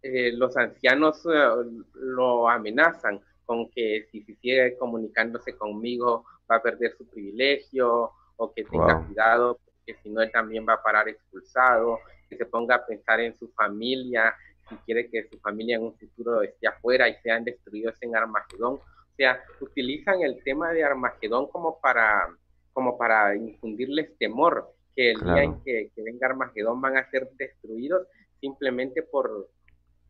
[0.07, 1.49] eh, los ancianos eh,
[1.95, 8.63] lo amenazan con que si sigue comunicándose conmigo va a perder su privilegio o que
[8.63, 12.85] tenga cuidado que si no él también va a parar expulsado, que se ponga a
[12.85, 14.35] pensar en su familia,
[14.69, 18.75] si quiere que su familia en un futuro esté afuera y sean destruidos en Armagedón.
[18.75, 22.27] O sea, utilizan el tema de Armagedón como para,
[22.73, 28.07] como para infundirles temor, que el día en que, venga Armagedón van a ser destruidos
[28.41, 29.49] simplemente por,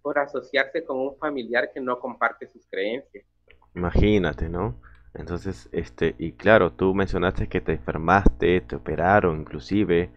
[0.02, 3.26] por asociarse con un familiar que no comparte sus creencias.
[3.76, 4.76] Imagínate, ¿no?
[5.14, 10.12] Entonces, este, y claro, tú mencionaste que te enfermaste, te operaron inclusive,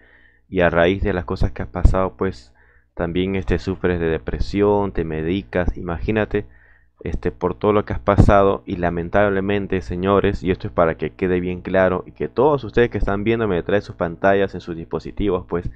[0.48, 2.52] y a raíz de las cosas que has pasado, pues
[2.94, 6.46] también este, sufres de depresión, te medicas, imagínate,
[7.02, 11.14] este, por todo lo que has pasado, y lamentablemente, señores, y esto es para que
[11.14, 14.60] quede bien claro, y que todos ustedes que están viéndome detrás de sus pantallas, en
[14.60, 15.70] sus dispositivos, pues,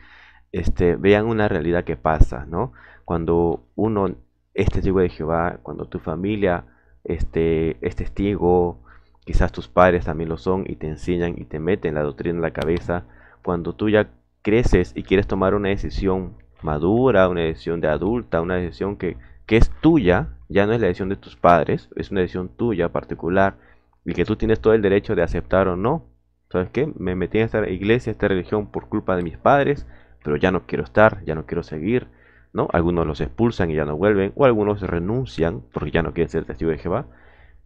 [0.52, 2.72] este, vean una realidad que pasa, ¿no?
[3.04, 4.14] Cuando uno
[4.54, 6.64] es testigo de Jehová, cuando tu familia
[7.04, 8.78] este, es testigo,
[9.24, 12.42] Quizás tus padres también lo son y te enseñan y te meten la doctrina en
[12.42, 13.04] la cabeza.
[13.42, 14.10] Cuando tú ya
[14.42, 19.56] creces y quieres tomar una decisión madura, una decisión de adulta, una decisión que, que
[19.56, 23.56] es tuya, ya no es la decisión de tus padres, es una decisión tuya particular
[24.04, 26.04] y que tú tienes todo el derecho de aceptar o no.
[26.50, 26.92] ¿Sabes qué?
[26.98, 29.86] Me metí en esta iglesia, esta religión por culpa de mis padres,
[30.22, 32.08] pero ya no quiero estar, ya no quiero seguir,
[32.54, 32.68] ¿no?
[32.72, 36.44] Algunos los expulsan y ya no vuelven, o algunos renuncian porque ya no quieren ser
[36.44, 37.06] testigo de Jehová.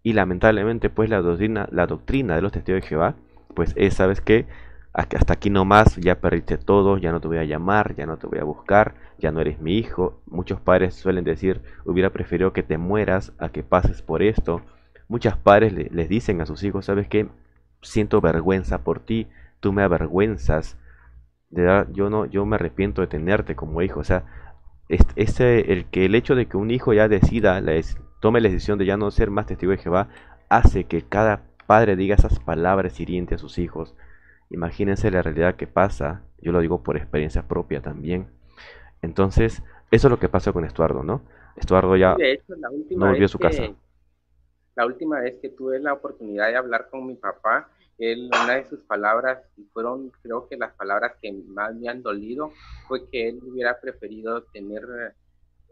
[0.03, 3.14] Y lamentablemente, pues la doctrina, la doctrina de los testigos de Jehová,
[3.55, 4.46] pues es, ¿sabes qué?
[4.94, 8.27] Hasta aquí nomás, ya perdiste todo, ya no te voy a llamar, ya no te
[8.27, 10.20] voy a buscar, ya no eres mi hijo.
[10.27, 14.62] Muchos padres suelen decir, hubiera preferido que te mueras a que pases por esto.
[15.07, 17.29] Muchos padres les dicen a sus hijos, ¿sabes qué?
[17.83, 19.29] Siento vergüenza por ti,
[19.61, 20.79] tú me avergüenzas.
[21.51, 24.01] De yo no, yo me arrepiento de tenerte como hijo.
[24.01, 24.24] O sea,
[24.88, 27.81] ese, el que el hecho de que un hijo ya decida la,
[28.20, 30.09] tome la decisión de ya no ser más testigo de Jehová,
[30.48, 33.94] hace que cada padre diga esas palabras hirientes a sus hijos.
[34.51, 38.29] Imagínense la realidad que pasa, yo lo digo por experiencia propia también.
[39.03, 41.22] Entonces, eso es lo que pasa con Estuardo, ¿no?
[41.57, 42.16] Estuardo ya
[42.90, 43.64] no volvió a su casa.
[44.74, 48.68] La última vez que tuve la oportunidad de hablar con mi papá, él, una de
[48.68, 52.52] sus palabras, y fueron creo que las palabras que más me han dolido,
[52.87, 54.82] fue que él hubiera preferido tener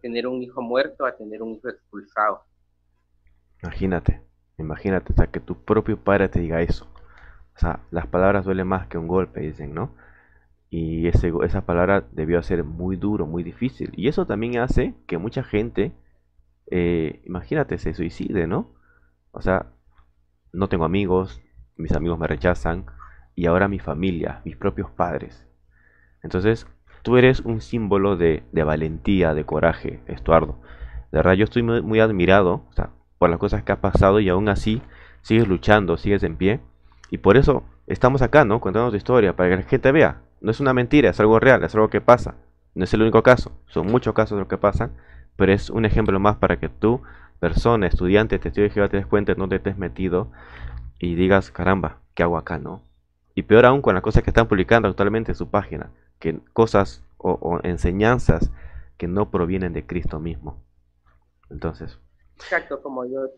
[0.02, 2.44] tener un hijo muerto a tener un hijo expulsado.
[3.62, 4.20] Imagínate,
[4.58, 6.86] imagínate, sea, que tu propio padre te diga eso.
[7.56, 9.94] O sea, las palabras duelen más que un golpe, dicen, ¿no?
[10.68, 13.92] Y ese, esa palabra debió ser muy duro, muy difícil.
[13.96, 15.92] Y eso también hace que mucha gente,
[16.70, 18.74] eh, imagínate, se suicide, ¿no?
[19.30, 19.72] O sea,
[20.52, 21.40] no tengo amigos,
[21.76, 22.86] mis amigos me rechazan,
[23.34, 25.46] y ahora mi familia, mis propios padres.
[26.22, 26.66] Entonces,
[27.02, 30.58] tú eres un símbolo de, valentía, de coraje, Estuardo.
[31.12, 32.64] De verdad, yo estoy muy, admirado
[33.18, 34.82] por las cosas que has pasado y aún así
[35.22, 36.60] sigues luchando, sigues en pie.
[37.10, 38.60] Y por eso estamos acá, ¿no?
[38.60, 40.22] Contando tu historia, para que la gente vea.
[40.40, 42.34] No es una mentira, es algo real, es algo que pasa.
[42.74, 44.92] No es el único caso, son muchos casos de lo que pasan,
[45.36, 47.02] pero es un ejemplo más para que tú,
[47.38, 50.30] persona, estudiante, testigo de Jehová, te des cuenta, no te estés metido
[50.98, 52.82] y digas, caramba, ¿qué hago acá, no?
[53.34, 57.04] Y peor aún con las cosas que están publicando actualmente en su página que cosas
[57.18, 58.50] o, enseñanzas
[58.96, 60.62] que no provienen de Cristo mismo.
[61.50, 61.98] Entonces.
[62.36, 63.28] Exacto, como yo,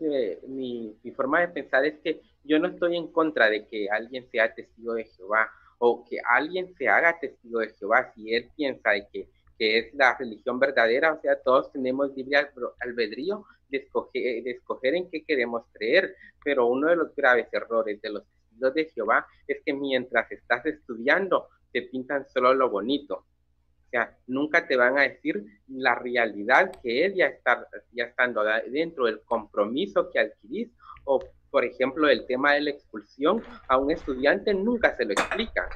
[0.48, 4.28] mi, mi forma de pensar es que yo no estoy en contra de que alguien
[4.30, 8.90] sea testigo de Jehová o que alguien se haga testigo de Jehová si él piensa
[8.90, 12.48] de que, que es la religión verdadera, o sea, todos tenemos libre
[12.80, 18.00] albedrío de escoger, de escoger en qué queremos creer, pero uno de los graves errores
[18.00, 23.14] de los testigos de Jehová es que mientras estás estudiando, te pintan solo lo bonito.
[23.16, 28.42] O sea, nunca te van a decir la realidad que es ya, estar, ya estando
[28.70, 30.68] dentro del compromiso que adquirís
[31.04, 35.68] o, por ejemplo, el tema de la expulsión a un estudiante nunca se lo explican.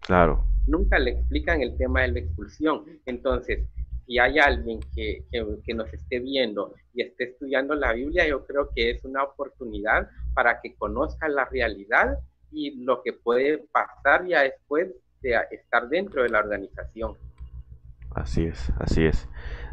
[0.00, 0.44] Claro.
[0.66, 2.84] Nunca le explican el tema de la expulsión.
[3.06, 3.66] Entonces,
[4.10, 8.68] si hay alguien que, que, nos esté viendo y esté estudiando la Biblia, yo creo
[8.74, 12.18] que es una oportunidad para que conozca la realidad
[12.50, 14.90] y lo que puede pasar ya después
[15.22, 17.16] de estar dentro de la organización.
[18.12, 19.28] Así es, así es.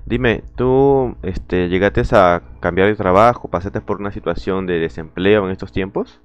[0.06, 5.52] Dime, ¿tú este, llegaste a cambiar de trabajo, pasaste por una situación de desempleo en
[5.52, 6.22] estos tiempos?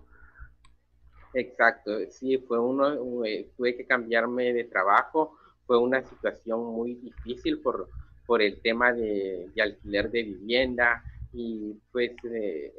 [1.33, 5.39] Exacto, sí, fue uno, eh, tuve que cambiarme de trabajo,
[5.73, 7.89] fue una situación muy difícil por,
[8.27, 12.75] por el tema de, alquiler de vivienda y pues eh,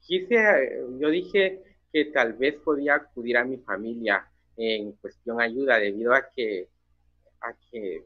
[0.00, 6.12] quise, yo dije que tal vez podía acudir a mi familia en cuestión ayuda debido
[6.12, 6.70] a que,
[7.40, 8.04] a que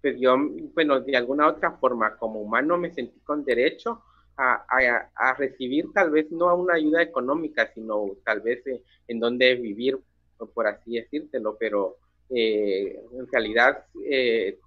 [0.00, 0.38] pues yo,
[0.74, 4.02] bueno, de alguna otra forma como humano me sentí con derecho
[4.38, 8.64] a, recibir tal vez no a una ayuda económica, sino tal vez
[9.06, 9.98] en, donde vivir,
[10.46, 11.96] por así decírtelo, pero
[12.28, 14.58] eh, en realidad eh,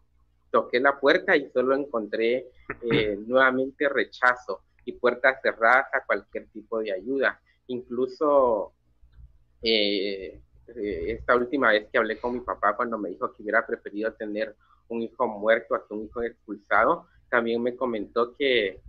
[0.52, 2.48] toqué la puerta y solo encontré
[2.92, 7.40] eh, nuevamente rechazo y puertas cerradas a cualquier tipo de ayuda.
[7.68, 8.74] Incluso
[9.62, 14.54] esta última vez que hablé con mi papá cuando me dijo que hubiera preferido tener
[14.90, 18.82] un hijo muerto a un hijo expulsado, también me comentó que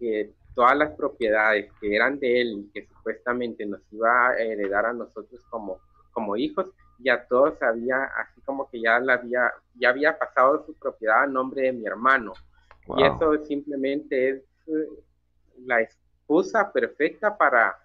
[0.00, 4.86] que todas las propiedades que eran de él y que supuestamente nos iba a heredar
[4.86, 5.78] a nosotros como,
[6.12, 6.66] como hijos,
[6.98, 11.26] ya todos había, así como que ya, la había, ya había pasado su propiedad a
[11.26, 12.32] nombre de mi hermano.
[12.96, 14.88] Y eso simplemente es eh,
[15.64, 17.76] la excusa perfecta para,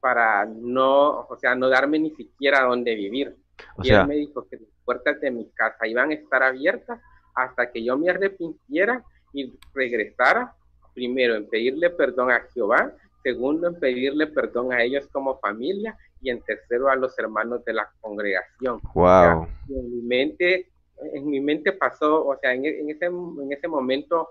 [0.00, 3.36] para no, o sea, no darme ni siquiera dónde vivir.
[3.82, 7.00] y él me dijo que las puertas de mi casa iban a estar abiertas
[7.34, 10.54] hasta que yo me arrepintiera y regresara
[10.94, 16.30] primero en pedirle perdón a Jehová, segundo en pedirle perdón a ellos como familia y
[16.30, 18.80] en tercero a los hermanos de la congregación.
[18.94, 19.46] Wow.
[19.68, 20.70] en mi mente,
[21.12, 24.28] en mi mente pasó, o sea, en, ese, en ese momento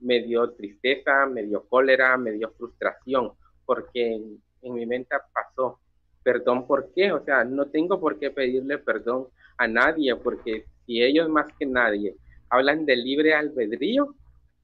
[0.00, 3.32] me dio tristeza, me dio cólera, me dio frustración,
[3.66, 5.78] porque en, en mi mente pasó,
[6.22, 7.12] perdón, ¿por qué?
[7.12, 11.66] O sea, no tengo por qué pedirle perdón a nadie, porque si ellos más que
[11.66, 12.16] nadie
[12.48, 14.14] hablan de libre albedrío,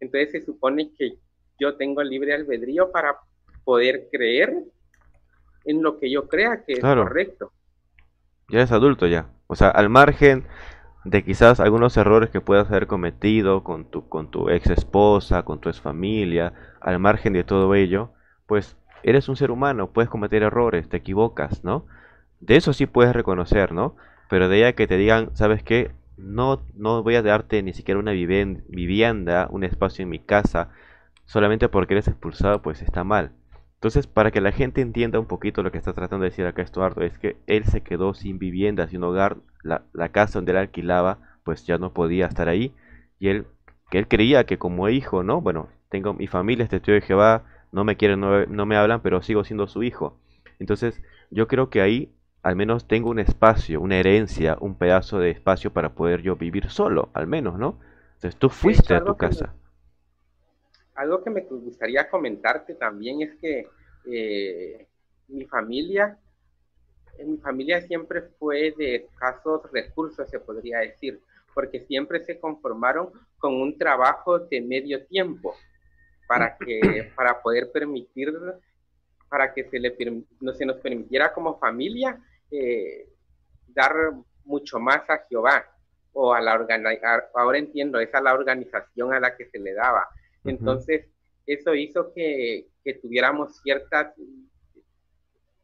[0.01, 1.19] entonces se supone que
[1.59, 3.17] yo tengo libre albedrío para
[3.67, 4.55] poder creer
[5.67, 7.53] en lo que yo crea que es correcto.
[8.49, 9.27] Ya es adulto ya.
[9.49, 10.47] O sea, al margen
[11.05, 15.61] de quizás algunos errores que puedas haber cometido con tu, con tu ex esposa, con
[15.61, 18.13] tu ex familia, al margen de todo ello,
[18.47, 21.87] pues eres un ser humano, puedes cometer errores, te equivocas, ¿no?
[22.41, 23.97] De eso sí puedes reconocer, ¿no?
[24.31, 25.91] Pero de ella que te digan, ¿sabes qué?
[26.17, 30.71] no, no voy a darte ni siquiera una vivienda, un espacio en mi casa,
[31.27, 33.33] solamente porque eres expulsado, pues está mal.
[33.87, 36.61] Entonces, para que la gente entienda un poquito lo que está tratando de decir acá
[36.61, 41.19] Estuardo, es que él se quedó sin vivienda, sin hogar, la, casa donde él alquilaba,
[41.45, 42.75] pues ya no podía estar ahí,
[43.21, 43.47] y él,
[43.89, 45.41] que él creía que como hijo, ¿no?
[45.41, 49.03] Bueno, tengo mi familia, este tío de Jehová, no me quieren, no, no me hablan,
[49.03, 50.19] pero sigo siendo su hijo.
[50.59, 52.11] Entonces, yo creo que ahí
[52.43, 56.71] al menos tengo un espacio, una herencia, un pedazo de espacio para poder yo vivir
[56.71, 57.79] solo, al menos, ¿no?
[58.17, 59.55] Entonces tú fuiste a tu casa.
[60.97, 63.69] Algo que me gustaría comentarte también es que
[64.07, 64.87] eh,
[65.29, 66.19] mi familia,
[67.25, 71.21] mi familia siempre fue de escasos recursos, se podría decir,
[71.55, 75.55] porque siempre se conformaron con un trabajo de medio tiempo
[76.29, 76.81] para que
[77.17, 78.33] para poder permitir
[79.29, 79.97] para que se le
[80.41, 82.21] no se nos permitiera como familia
[82.51, 83.09] eh,
[83.67, 83.93] dar
[84.45, 85.65] mucho más a Jehová
[86.13, 89.75] o a la organización, ahora entiendo, es a la organización a la que se le
[89.75, 90.09] daba.
[90.47, 91.07] Entonces,
[91.47, 92.69] eso hizo que,
[93.03, 94.15] tuviéramos ciertas,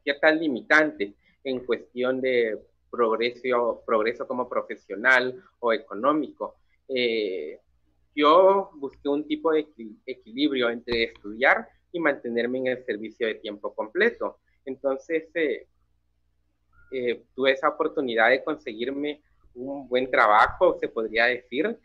[0.03, 1.15] ciertas limitantes
[1.45, 2.59] en cuestión de
[2.91, 6.57] progreso, progreso como profesional o económico.
[6.89, 7.59] Eh,
[8.15, 9.67] yo busqué un tipo de
[10.07, 14.39] equilibrio entre estudiar y mantenerme en el servicio de tiempo completo.
[14.65, 15.67] Entonces, eh,
[16.93, 19.23] eh, tuve esa oportunidad de conseguirme
[19.55, 21.79] un buen trabajo, se podría decir,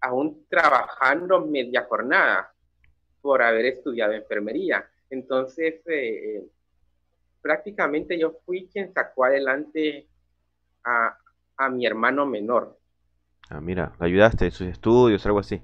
[0.00, 2.52] aún trabajando media jornada
[3.20, 4.88] por haber estudiado enfermería.
[5.10, 6.44] Entonces, eh,
[7.40, 10.06] prácticamente yo fui quien sacó adelante
[10.84, 11.18] a,
[11.70, 12.78] mi hermano menor.
[13.48, 15.60] Ah, mira, ¿le ayudaste en sus estudios, algo así?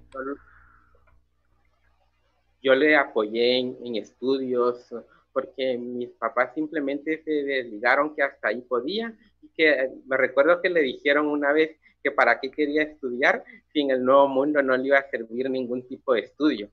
[2.62, 4.92] Yo le apoyé en estudios,
[5.32, 9.14] porque mis papás simplemente se desligaron que hasta ahí podía
[9.56, 13.90] que me recuerdo que le dijeron una vez que para qué quería estudiar si en
[13.90, 16.70] el nuevo mundo no le iba a servir ningún tipo de estudio.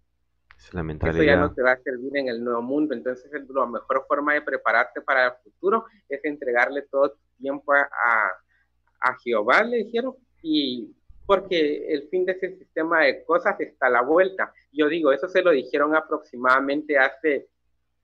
[0.57, 1.21] Es la mentalidad.
[1.21, 2.93] Eso ya no te va a servir en el nuevo mundo.
[2.93, 7.87] Entonces, la mejor forma de prepararte para el futuro es entregarle todo tu tiempo a,
[9.01, 10.93] a, Jehová, le dijeron, y
[11.25, 14.51] porque el fin de ese sistema de cosas está a la vuelta.
[14.73, 17.47] Yo digo, eso se lo dijeron aproximadamente hace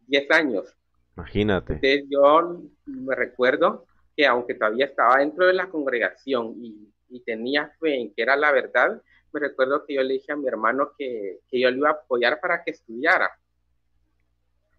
[0.07, 0.74] 10 años.
[1.18, 1.74] Imagínate.
[1.74, 3.86] Entonces yo me recuerdo
[4.16, 8.36] que aunque todavía estaba dentro de la congregación y, y tenía fe en que era
[8.36, 9.01] la verdad,
[9.36, 11.93] me recuerdo que yo le dije a mi hermano que, que yo le iba a
[11.93, 13.30] apoyar para que estudiara.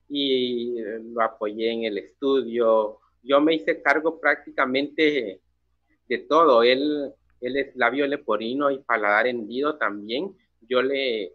[0.08, 0.80] Y
[1.12, 3.00] lo apoyé en el estudio.
[3.22, 5.42] Yo me hice cargo prácticamente
[6.08, 6.62] de todo.
[6.62, 7.12] Él,
[7.42, 10.34] él es labio leporino y paladar hendido también.
[10.62, 11.34] Yo le,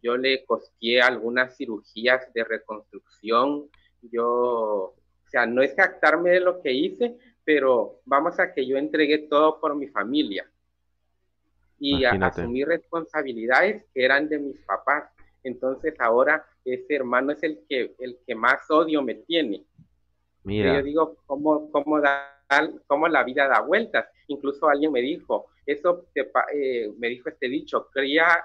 [0.00, 3.68] yo le costeé algunas cirugías de reconstrucción.
[4.02, 4.94] Yo,
[5.34, 9.60] sea, no es jactarme de lo que hice, pero vamos a que yo entregué todo
[9.60, 10.48] por mi familia
[11.78, 15.04] y asumí responsabilidades que eran de mis papás.
[15.42, 19.64] Entonces ahora ese hermano es el que, el que más odio me tiene.
[20.44, 20.76] Mira.
[20.76, 22.40] Yo digo, ¿cómo, cómo, da,
[22.86, 24.06] cómo la vida da vueltas?
[24.28, 28.42] Incluso alguien me dijo, eso eh, me dijo este dicho, cría,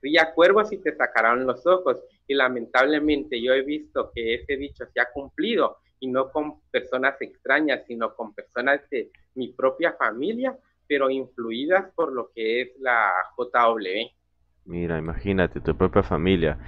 [0.00, 2.02] cría cuervos y te sacarán los ojos.
[2.26, 7.14] Y lamentablemente yo he visto que ese dicho se ha cumplido y no con personas
[7.20, 10.54] extrañas, sino con personas de mi propia familia,
[10.86, 14.10] pero influidas por lo que es la JW.
[14.66, 16.58] Mira, imagínate, tu propia familia.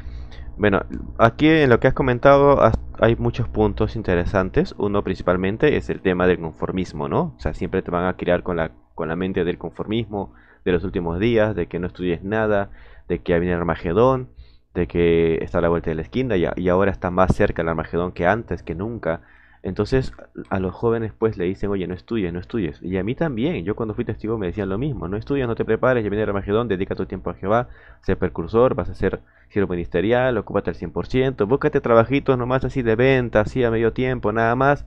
[0.56, 0.80] Bueno,
[1.18, 2.58] aquí en lo que has comentado
[2.98, 4.74] hay muchos puntos interesantes.
[4.78, 7.34] Uno principalmente es el tema del conformismo, ¿no?
[7.36, 10.32] O sea, siempre te van a criar con la, con la mente del conformismo
[10.64, 12.70] de los últimos días, de que no estudies nada,
[13.06, 14.30] de que viene Armagedón,
[14.76, 17.62] de que está a la vuelta de la esquina y, y ahora está más cerca
[17.62, 19.22] el Armagedón que antes, que nunca.
[19.62, 20.12] Entonces
[20.50, 22.80] a los jóvenes pues le dicen, oye, no estudies, no estudies.
[22.82, 25.56] Y a mí también, yo cuando fui testigo me decían lo mismo, no estudias, no
[25.56, 27.68] te prepares, ya viene el Armagedón, dedica tu tiempo a Jehová,
[28.02, 32.94] sé precursor, vas a ser siervo ministerial, ocúpate al 100%, búscate trabajitos nomás así de
[32.96, 34.86] venta, así a medio tiempo, nada más,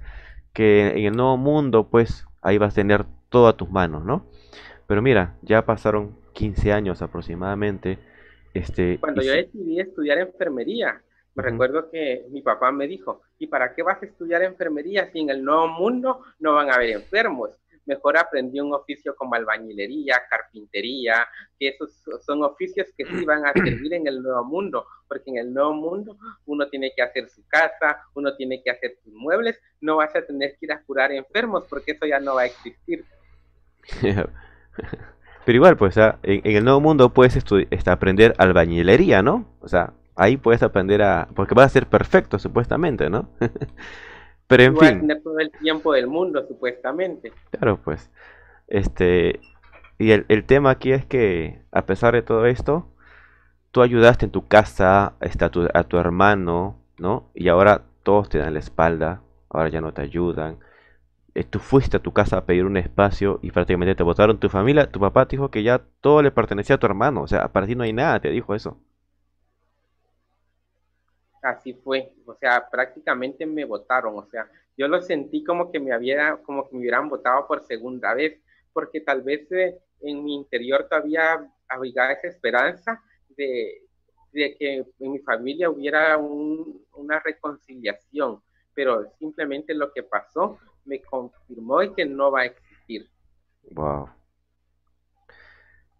[0.53, 4.25] que en el nuevo mundo pues ahí vas a tener todo a tus manos, ¿no?
[4.87, 7.99] Pero mira, ya pasaron 15 años aproximadamente.
[8.53, 11.01] Este, Cuando yo decidí estudiar enfermería,
[11.35, 15.19] me recuerdo que mi papá me dijo, ¿y para qué vas a estudiar enfermería si
[15.19, 17.51] en el nuevo mundo no van a haber enfermos?
[17.85, 21.27] Mejor aprendí un oficio como albañilería, carpintería,
[21.57, 25.37] que esos son oficios que sí van a servir en el nuevo mundo, porque en
[25.37, 29.59] el nuevo mundo uno tiene que hacer su casa, uno tiene que hacer sus muebles,
[29.81, 32.45] no vas a tener que ir a curar enfermos porque eso ya no va a
[32.47, 33.05] existir.
[35.49, 39.47] Pero igual, pues, en, el nuevo mundo puedes este, aprender albañilería, ¿no?
[39.61, 41.27] O sea, ahí puedes aprender a...
[41.33, 43.29] porque vas a ser perfecto, supuestamente, ¿no?
[44.47, 44.99] Pero en fin.
[44.99, 47.33] tener todo el tiempo del mundo, supuestamente.
[47.49, 48.11] Claro, pues.
[48.67, 49.39] Este...
[49.97, 52.85] Y el, el, tema aquí es que, a pesar de todo esto,
[53.71, 57.31] tú ayudaste en tu casa este, a, tu, a tu hermano, ¿no?
[57.33, 60.59] Y ahora todos te dan la espalda, ahora ya no te ayudan.
[61.35, 64.49] Eh, tú fuiste a tu casa a pedir un espacio y prácticamente te votaron tu
[64.49, 64.91] familia.
[64.91, 67.21] Tu papá te dijo que ya todo le pertenecía a tu hermano.
[67.23, 68.79] O sea, para ti no hay nada, te dijo eso
[71.41, 75.91] así fue, o sea, prácticamente me votaron, o sea, yo lo sentí como que me
[75.91, 78.39] había, como que me hubieran votado por segunda vez,
[78.73, 83.85] porque tal vez eh, en mi interior todavía había esa esperanza de,
[84.31, 88.41] que en mi familia hubiera una reconciliación,
[88.73, 93.09] pero simplemente lo que pasó me confirmó que no va a existir.
[93.71, 94.09] Wow.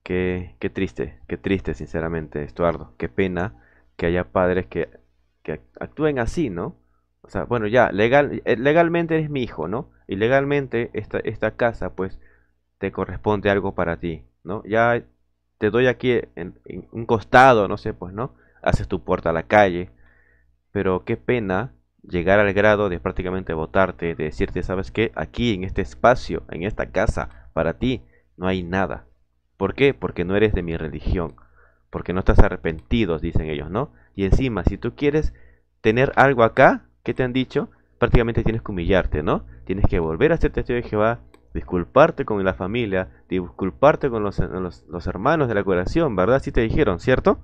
[0.03, 2.93] Qué, qué triste, qué triste, sinceramente, Estuardo.
[2.97, 3.63] Qué pena
[3.95, 4.89] que haya padres que
[5.43, 6.75] que actúen así, ¿no?
[7.21, 9.89] O sea, bueno, ya, legal, eh, legalmente eres mi hijo, ¿no?
[10.07, 12.19] Y legalmente esta, esta casa, pues,
[12.77, 14.63] te corresponde algo para ti, ¿no?
[14.65, 15.03] Ya
[15.57, 16.59] te doy aquí en,
[16.91, 18.35] un costado, no sé, pues, ¿no?
[18.61, 19.91] Haces tu puerta a la calle,
[20.71, 21.73] pero qué pena
[22.03, 25.11] llegar al grado de prácticamente votarte, de decirte, ¿sabes qué?
[25.15, 28.03] Aquí, en este espacio, en esta casa, para ti,
[28.37, 29.05] no hay nada.
[29.57, 29.93] ¿Por qué?
[29.93, 31.35] Porque no eres de mi religión,
[31.89, 33.91] porque no estás arrepentido, dicen ellos, ¿no?
[34.15, 35.33] Y encima, si tú quieres
[35.81, 37.69] tener algo acá, ¿qué te han dicho?
[37.97, 39.45] Prácticamente tienes que humillarte, ¿no?
[39.65, 41.19] Tienes que volver a ser testigo de Jehová,
[41.53, 44.39] disculparte con la familia, disculparte con los,
[45.07, 46.37] hermanos de la curación, ¿verdad?
[46.37, 47.39] Así te dijeron, ¿cierto?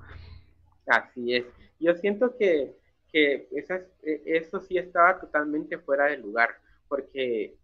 [0.88, 1.46] Así es.
[1.80, 2.76] Yo siento que,
[3.16, 6.50] que e, eso sí estaba totalmente fuera de lugar,
[6.90, 7.56] porque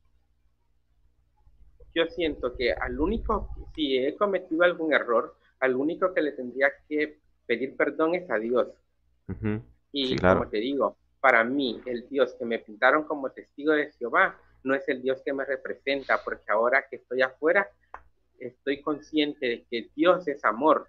[1.93, 6.71] yo siento que al único, si he cometido algún error, al único que le tendría
[6.87, 8.69] que pedir perdón es a Dios.
[9.91, 14.39] Y como te digo, para mí, el Dios que me pintaron como testigo de Jehová
[14.63, 17.69] no es el Dios que me representa, porque ahora que estoy afuera,
[18.39, 20.87] estoy consciente de que Dios es amor,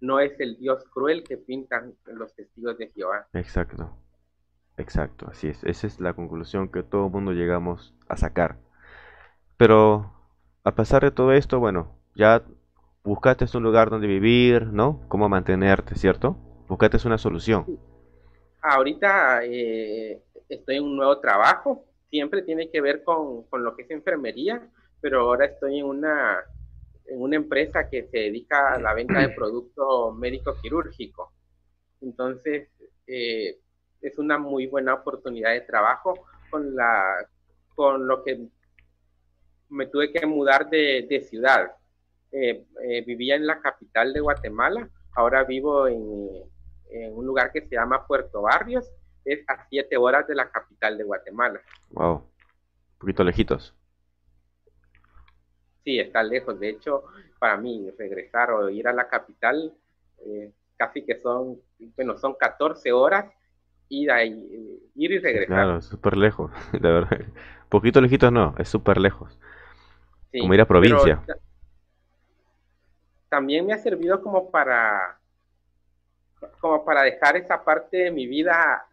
[0.00, 3.26] no es el Dios cruel que pintan los testigos de Jehová.
[3.32, 3.90] Exacto,
[4.76, 5.62] exacto, así es.
[5.64, 8.56] Esa es la conclusión que todo el mundo llegamos a sacar.
[9.56, 10.12] Pero
[10.64, 12.42] a pesar de todo esto, bueno, ya
[13.02, 15.02] buscaste un lugar donde vivir, ¿no?
[15.08, 16.36] Cómo mantenerte, ¿cierto?
[16.68, 17.64] Buscaste una solución.
[18.60, 23.82] Ahorita eh, estoy en un nuevo trabajo, siempre tiene que ver con, con, lo que
[23.82, 24.68] es enfermería,
[25.00, 26.38] pero ahora estoy en una,
[27.08, 31.32] en una empresa que se dedica a la venta de producto médico quirúrgico.
[32.00, 32.68] Entonces,
[33.06, 33.58] eh,
[34.00, 36.14] es una muy buena oportunidad de trabajo
[36.50, 37.26] con, la,
[37.74, 38.48] con lo que
[39.70, 41.72] me tuve que mudar de, de ciudad.
[42.30, 46.28] Eh, eh, vivía en la capital de Guatemala, ahora vivo en,
[46.90, 48.86] en, un lugar que se llama Puerto Barrios,
[49.24, 51.60] es a siete horas de la capital de Guatemala.
[51.90, 53.74] Wow, un poquito lejitos.
[55.88, 56.60] Sí, está lejos.
[56.60, 57.04] De hecho,
[57.38, 59.72] para mí regresar o ir a la capital,
[60.18, 61.56] eh, casi que son,
[61.96, 63.24] bueno, son 14 horas
[63.88, 65.46] ir, ir y regresar.
[65.46, 67.20] Claro, súper lejos, de verdad.
[67.70, 69.40] Poquito lejitos no, es súper lejos.
[70.38, 71.24] como ir a provincia.
[73.30, 75.18] También me ha servido como para,
[76.60, 78.86] como para dejar esa parte de mi vida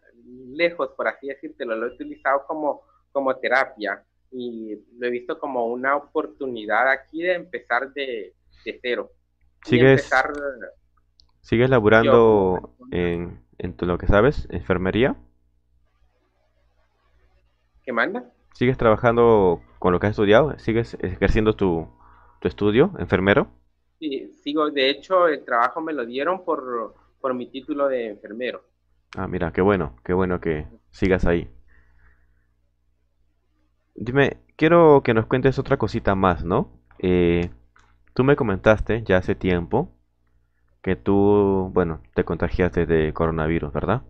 [0.53, 1.75] lejos, por así decirlo.
[1.75, 4.01] Lo he utilizado como, como terapia
[4.37, 8.33] y lo he visto como una oportunidad aquí de empezar de,
[8.65, 9.11] de cero.
[9.63, 10.11] ¿Sigues,
[11.41, 15.15] ¿Sigues laburando en, en lo que sabes, enfermería?
[17.83, 18.31] ¿Qué manda?
[18.53, 20.57] ¿Sigues trabajando con lo que has estudiado?
[20.57, 21.87] ¿Sigues ejerciendo tu,
[22.39, 23.49] tu estudio, enfermero?
[23.99, 24.69] Sí, sigo.
[24.71, 28.63] De hecho, el trabajo me lo dieron por, por mi título de enfermero.
[29.17, 31.49] Ah, mira, qué bueno, qué bueno que sigas ahí.
[33.95, 36.69] Dime, quiero que nos cuentes otra cosita más, ¿no?
[36.99, 37.49] Eh,
[38.13, 39.89] tú me comentaste ya hace tiempo
[40.81, 44.03] que tú, bueno, te contagiaste de coronavirus, ¿verdad?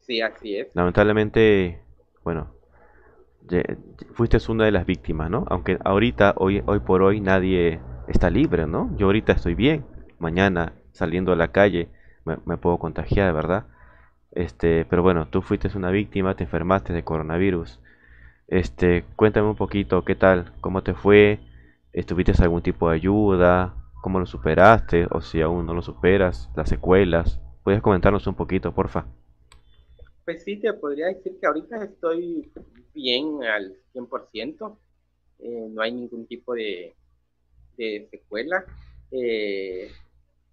[0.00, 0.74] Sí, así es.
[0.74, 1.80] Lamentablemente,
[2.24, 2.48] bueno,
[4.14, 5.44] fuiste una de las víctimas, ¿no?
[5.48, 8.90] Aunque ahorita, hoy, hoy por hoy, nadie está libre, ¿no?
[8.96, 9.84] Yo ahorita estoy bien,
[10.18, 11.88] mañana saliendo a la calle
[12.24, 13.66] me, puedo contagiar, ¿verdad?
[14.32, 17.80] Este, pero bueno, tú fuiste una víctima, te enfermaste de coronavirus.
[18.48, 20.52] Este, cuéntame un poquito, ¿qué tal?
[20.60, 21.40] ¿Cómo te fue?
[21.92, 23.84] ¿Estuviste algún tipo de ayuda?
[24.04, 27.40] cómo lo superaste o si aún no lo superas, las secuelas.
[27.62, 29.06] ¿Puedes comentarnos un poquito, porfa?
[30.26, 32.52] Pues sí, te podría decir que ahorita estoy
[32.92, 34.78] bien al 100%,
[35.38, 36.94] eh, no hay ningún tipo de,
[37.78, 38.66] de secuela.
[39.10, 39.90] Eh,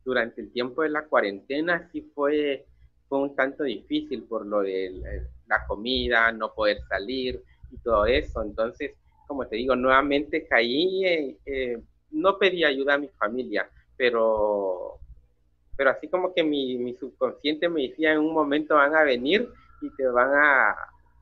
[0.05, 2.67] durante el tiempo de la cuarentena sí fue,
[3.09, 8.41] fue un tanto difícil por lo de la comida, no poder salir y todo eso.
[8.43, 8.91] Entonces,
[9.27, 14.99] como te digo, nuevamente caí eh, no pedí ayuda a mi familia, pero,
[15.77, 19.49] pero así como que mi, subconsciente me decía en un momento van a venir
[19.81, 20.75] y te van a,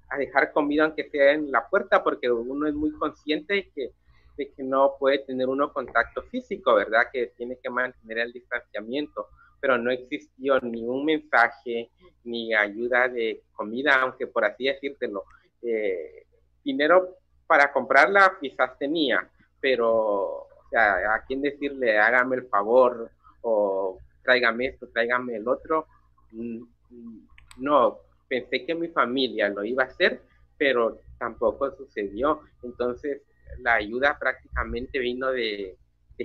[0.10, 3.92] a, dejar comida aunque sea en la puerta, porque uno es muy consciente de que,
[4.38, 7.04] de que no puede tener uno contacto físico, ¿verdad?
[7.12, 9.28] Que tiene que mantener el distanciamiento,
[9.62, 11.90] pero no existió ni un mensaje
[12.24, 15.24] ni ayuda de comida, aunque por así decírtelo,
[15.62, 16.26] eh,
[16.64, 19.28] dinero para comprarla quizás tenía,
[19.60, 23.10] pero o sea, a quién decirle, hágame el favor
[23.42, 25.88] o tráigame esto, tráigame el otro.
[26.32, 27.98] Mm, mm, no,
[28.28, 30.22] pensé que mi familia lo iba a hacer,
[30.58, 32.42] pero tampoco sucedió.
[32.62, 33.24] Entonces,
[33.62, 35.76] la ayuda prácticamente vino de,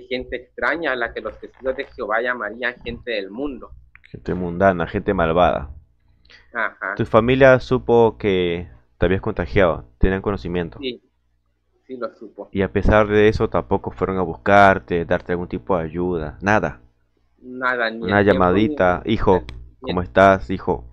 [0.09, 3.71] gente extraña, a la que los testigos de Jehová llamarían gente del mundo.
[4.03, 5.71] Gente mundana, gente malvada.
[6.97, 8.67] ¿Tu familia supo que
[8.97, 9.85] te habías contagiado?
[9.97, 10.79] ¿Tenían conocimiento?
[10.79, 11.01] Sí,
[11.85, 12.49] sí lo supo.
[12.51, 16.81] Y a pesar de eso tampoco fueron a buscarte, darte algún tipo de ayuda, nada.
[17.39, 19.43] Nada, ni Una llamadita, hijo,
[19.79, 20.85] ¿cómo estás, hijo?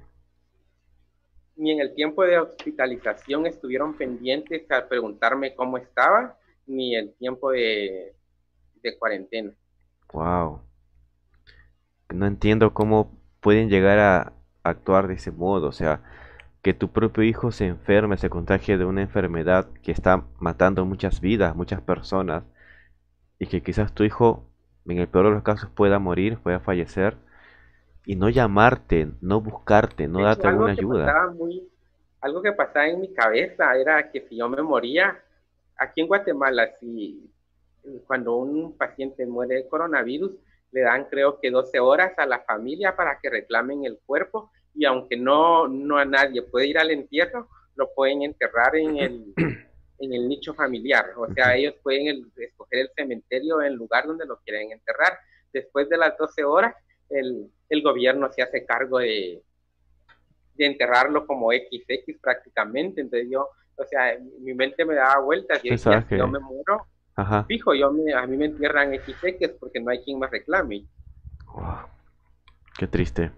[1.57, 6.37] Ni en el tiempo de hospitalización estuvieron pendientes a preguntarme cómo estaba,
[6.67, 8.15] ni el tiempo de,
[8.83, 9.53] de cuarentena.
[10.13, 10.61] Wow.
[12.13, 14.33] No entiendo cómo pueden llegar a
[14.63, 16.03] actuar de ese modo, o sea,
[16.63, 21.21] que tu propio hijo se enferme, se contagie de una enfermedad que está matando muchas
[21.21, 22.45] vidas, muchas personas,
[23.39, 24.45] y que quizás tu hijo,
[24.87, 27.17] en el peor de los casos, pueda morir, pueda fallecer,
[28.07, 31.31] y no llamarte, no buscarte, no darte alguna ayuda.
[31.33, 31.69] Muy,
[32.21, 35.21] algo que pasaba en mi cabeza era que si yo me moría,
[35.77, 37.29] aquí en Guatemala, si
[38.07, 40.33] cuando un paciente muere de coronavirus,
[40.71, 44.85] le dan creo que 12 horas a la familia para que reclamen el cuerpo y
[44.85, 49.35] aunque no, no a nadie puede ir al entierro, lo pueden enterrar en el,
[49.99, 51.13] en el nicho familiar.
[51.17, 55.19] O sea, ellos pueden escoger el cementerio en el lugar donde lo quieren enterrar.
[55.53, 56.75] Después de las 12 horas,
[57.11, 59.43] el, el gobierno se hace cargo de,
[60.55, 63.01] de enterrarlo como XX prácticamente.
[63.01, 67.45] Entonces yo, o sea, mi mente me daba vueltas y decía, yo me muero, Ajá.
[67.45, 69.03] Fijo, yo me, a mí me entierran es
[69.61, 70.87] porque no hay quien me reclame.
[72.79, 73.33] qué triste.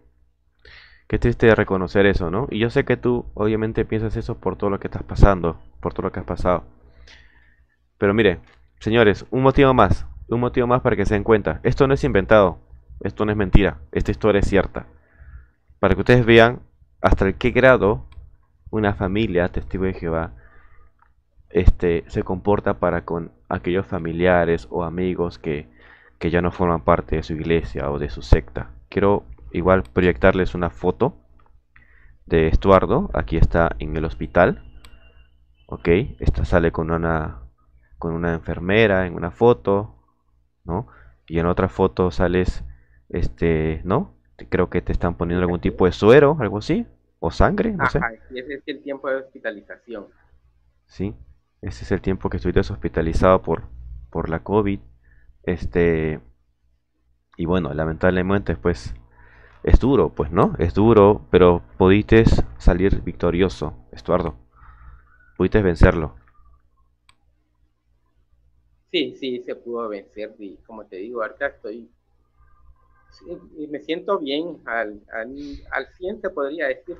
[1.07, 2.46] Qué triste reconocer eso, ¿no?
[2.50, 5.92] Y yo sé que tú obviamente piensas eso por todo lo que estás pasando, por
[5.92, 6.64] todo lo que has pasado.
[7.98, 8.40] Pero mire,
[8.80, 11.61] señores, un motivo más, un motivo más para que se den cuenta.
[11.62, 12.59] Esto no es inventado,
[13.00, 14.86] esto no es mentira, esta historia es cierta.
[15.78, 16.61] Para que ustedes vean
[17.02, 18.07] hasta el qué grado
[18.70, 20.32] una familia testigo de Jehová
[21.50, 25.68] este, se comporta para con aquellos familiares o amigos que,
[26.18, 28.70] que ya no forman parte de su iglesia o de su secta.
[28.88, 29.24] Quiero
[29.55, 31.16] igual proyectarles una foto
[32.26, 33.11] de Estuardo.
[33.14, 34.62] Aquí está en el hospital.
[35.66, 35.88] Ok,
[36.18, 37.40] esta sale con una
[37.98, 39.94] con una enfermera en una foto,
[40.64, 40.88] ¿no?
[41.26, 42.62] Y en otra foto sales,
[43.09, 44.14] este, ¿no?
[44.50, 46.86] Creo que te están poniendo algún tipo de suero, algo así,
[47.18, 48.00] o sangre, no sé.
[48.34, 50.07] ese es el tiempo de hospitalización.
[50.86, 51.14] Sí,
[51.62, 53.62] ese es el tiempo que estuviste hospitalizado por,
[54.11, 54.80] por la COVID.
[55.44, 56.20] Este,
[57.36, 58.94] y bueno, lamentablemente, pues,
[59.65, 60.55] es duro, pues, ¿no?
[60.59, 62.25] Es duro, pero pudiste
[62.59, 64.37] salir victorioso, Estuardo.
[65.37, 66.17] Pudiste vencerlo.
[68.91, 70.35] Sí, sí, se pudo vencer.
[70.39, 71.91] Y como te digo, ahorita estoy.
[73.71, 75.35] me siento bien, al, al,
[75.73, 76.97] al 100 se podría decir.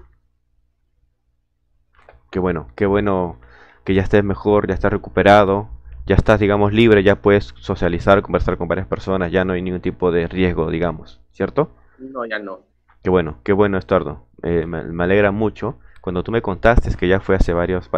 [2.31, 3.39] Qué bueno, qué bueno
[3.85, 5.69] que ya estés mejor, ya estás recuperado,
[6.07, 9.81] ya estás, digamos, libre, ya puedes socializar, conversar con varias personas, ya no hay ningún
[9.81, 11.71] tipo de riesgo, digamos, ¿cierto?
[11.99, 12.61] No, ya no.
[13.03, 14.27] Qué bueno, qué bueno, Estuardo.
[14.43, 15.79] Eh, me, alegra mucho.
[16.01, 17.91] Cuando tú me contaste que ya fue hace varios,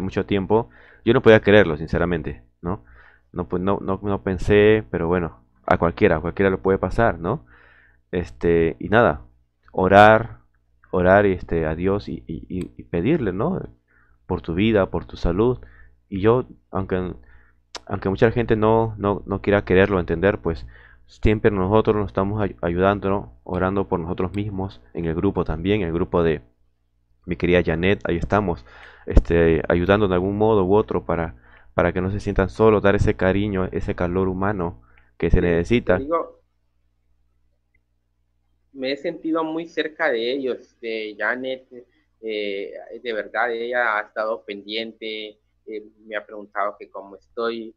[0.00, 0.70] mucho tiempo,
[1.04, 2.84] yo no podía creerlo, sinceramente, ¿no?
[3.32, 7.18] No, pues, no, no, no pensé, pero bueno, a cualquiera, a cualquiera lo puede pasar,
[7.18, 7.46] ¿no?
[8.10, 9.22] Este, y nada,
[9.72, 10.38] orar,
[10.90, 13.60] orar este, a Dios y, y pedirle, ¿no?
[14.26, 15.60] Por tu vida, por tu salud.
[16.08, 17.14] Y yo, aunque,
[17.86, 20.66] aunque mucha gente no, no, no quiera quererlo entender, pues
[21.20, 25.92] siempre nosotros nos estamos ayudando, orando por nosotros mismos, en el grupo también, en el
[25.92, 26.40] grupo de
[27.26, 28.64] mi querida Janet, ahí estamos,
[29.06, 31.34] este, ayudando de algún modo u otro para,
[31.74, 34.82] para que no se sientan solos, dar ese cariño, ese calor humano
[35.18, 36.00] que se necesita.
[38.72, 41.66] me he sentido muy cerca de ellos, de Janet,
[42.22, 47.74] eh, de verdad ella ha estado pendiente, eh, me ha preguntado que cómo estoy,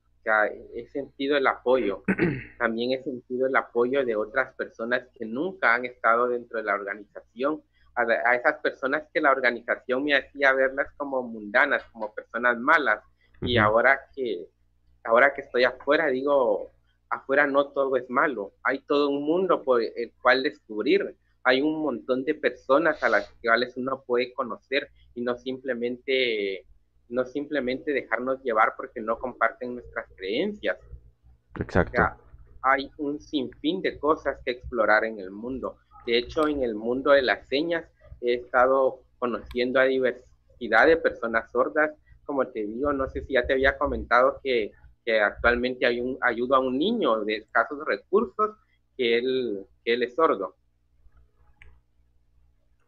[0.73, 2.03] he sentido el apoyo,
[2.57, 6.73] también he sentido el apoyo de otras personas que nunca han estado dentro de la
[6.73, 7.61] organización,
[7.95, 13.03] a, esas personas que la organización me hacía verlas como mundanas, como personas malas,
[13.41, 14.47] y ahora que,
[15.03, 16.71] ahora que estoy afuera, digo,
[17.09, 21.81] afuera no todo es malo, hay todo un mundo por el cual descubrir, hay un
[21.81, 26.65] montón de personas a las cuales uno puede conocer y no simplemente
[27.09, 30.77] no simplemente dejarnos llevar porque no comparten nuestras creencias.
[31.59, 32.01] Exacto.
[32.61, 35.77] hay un sinfín de cosas que explorar en el mundo.
[36.05, 37.85] De hecho, en el mundo de las señas
[38.21, 41.91] he estado conociendo a diversidad de personas sordas.
[42.25, 44.71] Como te digo, no sé si ya te había comentado que,
[45.05, 48.57] que actualmente hay un ayuda a un niño de escasos recursos
[48.97, 50.55] que él, que él es sordo.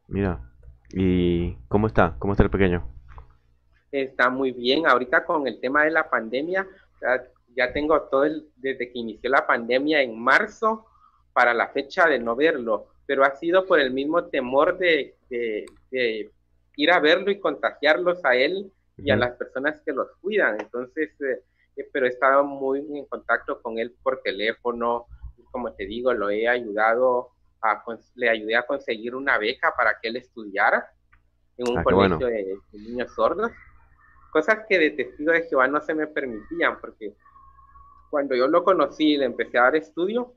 [0.07, 0.41] Mira,
[0.89, 2.15] ¿y cómo está?
[2.18, 2.96] ¿Cómo está el pequeño?
[4.03, 4.87] Está muy bien.
[4.87, 6.67] Ahorita con el tema de la pandemia,
[7.55, 10.85] ya, tengo todo el, desde que inició la pandemia en marzo
[11.33, 15.15] para la fecha de no verlo, pero ha sido por el mismo temor de,
[16.75, 20.59] ir a verlo y contagiarlos a él y a las personas que los cuidan.
[20.59, 21.43] Entonces, eh,
[21.75, 25.05] eh, pero he estado muy en contacto con él por teléfono,
[25.51, 27.29] como te digo, lo he ayudado,
[27.61, 27.83] a,
[28.15, 30.91] le ayudé a conseguir una beca para que él estudiara
[31.57, 33.51] en un ah, colegio de, niños sordos
[34.38, 37.15] cosas que de testigo de Jehová no se me permitían, porque
[38.11, 40.35] cuando yo lo conocí y le empecé a dar estudio,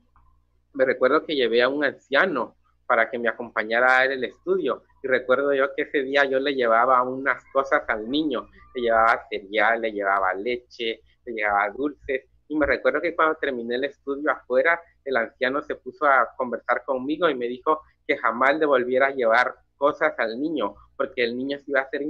[0.73, 4.85] me recuerdo que llevé a un anciano para que me acompañara a dar el estudio.
[5.03, 9.21] Y recuerdo yo que ese día yo le llevaba unas cosas al niño, le llevaba
[9.29, 12.25] cereal, le llevaba leche, le llevaba dulces.
[12.49, 16.85] Y me recuerdo que cuando terminé el estudio afuera, el anciano se puso a conversar
[16.87, 21.37] conmigo y me dijo que jamás le volviera a llevar cosas al niño, porque el
[21.37, 22.01] niño se iba a hacer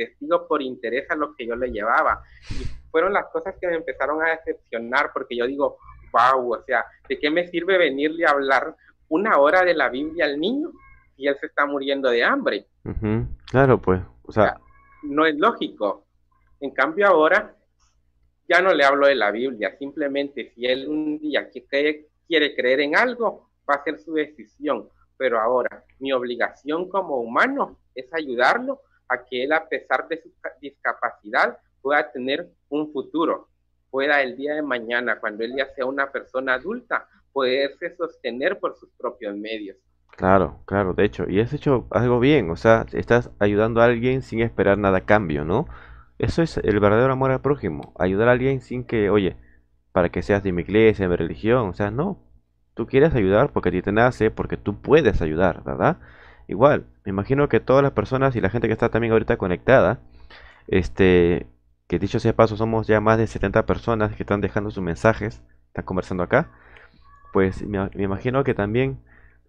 [0.00, 2.22] testigo por interés a lo que yo le llevaba.
[2.50, 5.76] Y fueron las cosas que me empezaron a decepcionar porque yo digo,
[6.12, 8.74] wow, o sea, ¿de qué me sirve venirle a hablar
[9.08, 10.70] una hora de la Biblia al niño
[11.16, 12.66] si él se está muriendo de hambre?
[13.50, 14.58] Claro, pues, o sea,
[15.02, 16.06] no es lógico.
[16.60, 17.54] En cambio ahora
[18.48, 22.80] ya no le hablo de la Biblia, simplemente si él un día quiere, quiere creer
[22.80, 24.88] en algo, va a ser su decisión.
[25.18, 28.80] Pero ahora, mi obligación como humano es ayudarlo
[29.10, 30.30] a que él, a pesar de su
[30.60, 33.48] discapacidad, pueda tener un futuro.
[33.90, 38.76] pueda el día de mañana, cuando él ya sea una persona adulta, poderse sostener por
[38.76, 39.76] sus propios medios.
[40.16, 44.22] Claro, claro, de hecho, y has hecho algo bien, o sea, estás ayudando a alguien
[44.22, 45.66] sin esperar nada a cambio, ¿no?
[46.18, 49.36] Eso es el verdadero amor al prójimo, ayudar a alguien sin que, oye,
[49.92, 52.18] para que seas de mi iglesia, de mi religión, o sea, no,
[52.74, 55.98] tú quieres ayudar porque a ti te nace, porque tú puedes ayudar, ¿verdad?
[56.50, 60.00] Igual, me imagino que todas las personas y la gente que está también ahorita conectada,
[60.66, 61.46] este,
[61.86, 65.44] que dicho sea paso, somos ya más de 70 personas que están dejando sus mensajes,
[65.68, 66.50] están conversando acá,
[67.32, 68.98] pues me, imagino que también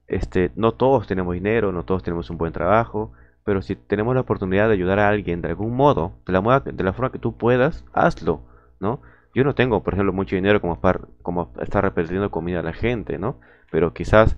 [0.07, 4.21] este, no todos tenemos dinero, no todos tenemos un buen trabajo, pero si tenemos la
[4.21, 7.35] oportunidad de ayudar a alguien de algún modo, de la, de la forma que tú
[7.35, 8.43] puedas, hazlo,
[8.79, 9.01] ¿no?
[9.33, 12.73] Yo no tengo, por ejemplo, mucho dinero como para como estar repartiendo comida a la
[12.73, 13.39] gente, ¿no?
[13.71, 14.37] Pero quizás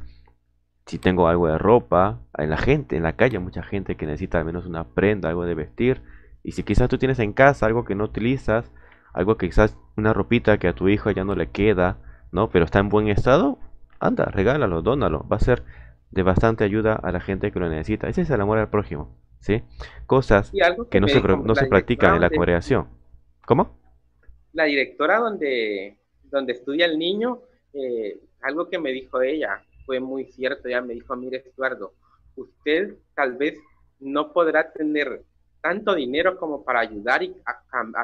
[0.86, 4.06] si tengo algo de ropa, en la gente, en la calle hay mucha gente que
[4.06, 6.02] necesita al menos una prenda, algo de vestir,
[6.44, 8.70] y si quizás tú tienes en casa algo que no utilizas,
[9.14, 11.98] algo que quizás una ropita que a tu hijo ya no le queda,
[12.32, 12.50] ¿no?
[12.50, 13.60] Pero está en buen estado,
[14.00, 15.64] anda, regálalo, dónalo, va a ser
[16.12, 18.10] de bastante ayuda a la gente que lo necesita.
[18.10, 19.64] Ese es el amor al prójimo, ¿sí?
[20.06, 20.52] Cosas
[20.90, 22.88] que, no se, no se practican en la congregación.
[23.46, 23.78] ¿Cómo?
[24.52, 27.40] La directora donde, donde estudia el niño,
[27.74, 30.68] eh, algo que me dijo ella fue muy cierto.
[30.68, 31.94] Ella me dijo, mire, Eduardo,
[32.36, 33.58] usted tal vez
[34.00, 35.24] no podrá tener
[35.62, 37.36] tanto dinero como para ayudar y,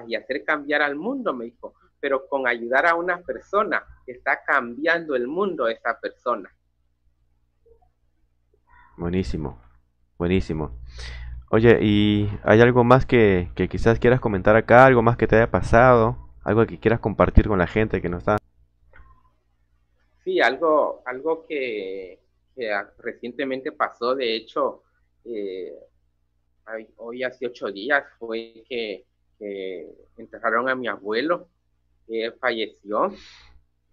[0.08, 5.16] y hacer cambiar al mundo, me dijo, pero con ayudar a una persona está cambiando
[5.16, 6.50] el mundo esa persona.
[8.98, 9.62] Buenísimo,
[10.18, 10.72] buenísimo.
[11.52, 14.86] Oye, ¿y hay algo más que, quizás quieras comentar acá?
[14.86, 16.18] ¿Algo más que te haya pasado?
[16.44, 18.38] ¿Algo que quieras compartir con la gente que no está?
[20.24, 22.20] Sí, algo, algo que,
[22.98, 24.84] recientemente pasó, de hecho,
[25.24, 25.74] eh,
[26.98, 29.06] hoy hace ocho días fue que,
[30.18, 31.48] enterraron a mi abuelo,
[32.06, 33.14] que falleció,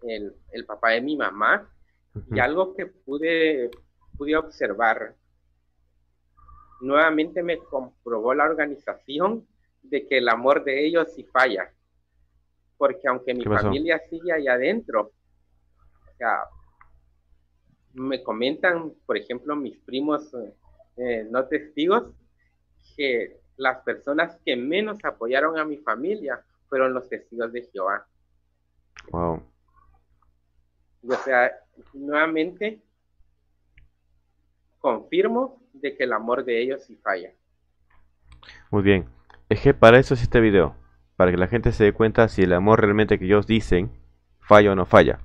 [0.01, 1.71] el, el, papá de mi mamá,
[2.29, 3.71] y algo que pude,
[4.17, 5.15] pude observar,
[6.81, 9.47] nuevamente me comprobó la organización
[9.83, 11.71] de que el amor de ellos sí falla,
[12.77, 15.13] porque aunque mi familia sigue allá adentro,
[16.17, 16.43] sea,
[17.93, 20.33] me comentan, por ejemplo, mis primos
[20.97, 22.13] eh, no testigos,
[22.95, 28.05] que las personas que menos apoyaron a mi familia fueron los testigos de Jehová.
[29.11, 29.43] Wow.
[31.09, 31.51] O sea,
[31.93, 32.81] nuevamente
[34.79, 37.31] confirmo de que el amor de ellos sí falla.
[38.71, 39.09] Muy bien.
[39.49, 40.75] Es que para eso es este video.
[41.15, 43.91] Para que la gente se dé cuenta si el amor realmente que ellos dicen
[44.39, 45.19] falla o no falla.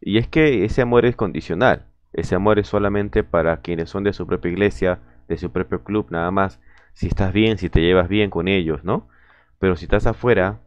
[0.00, 1.86] Y es que ese amor es condicional.
[2.12, 6.06] Ese amor es solamente para quienes son de su propia iglesia, de su propio club,
[6.10, 6.60] nada más.
[6.92, 9.08] Si estás bien, si te llevas bien con ellos, ¿no?
[9.58, 10.60] Pero si estás afuera,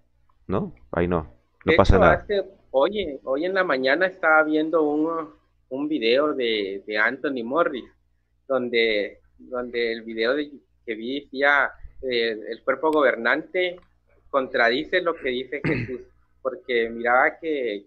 [0.47, 0.73] ¿no?
[0.91, 1.34] Ahí no,
[1.65, 2.25] no pasa nada.
[2.71, 5.29] Oye, hoy en la mañana estaba viendo un,
[5.69, 7.86] un video de, de, Anthony Morris,
[8.47, 10.36] donde, donde el video
[10.86, 11.71] que vi decía
[12.01, 13.79] eh, el cuerpo gobernante
[14.29, 16.01] contradice lo que dice Jesús,
[16.41, 17.86] porque miraba que,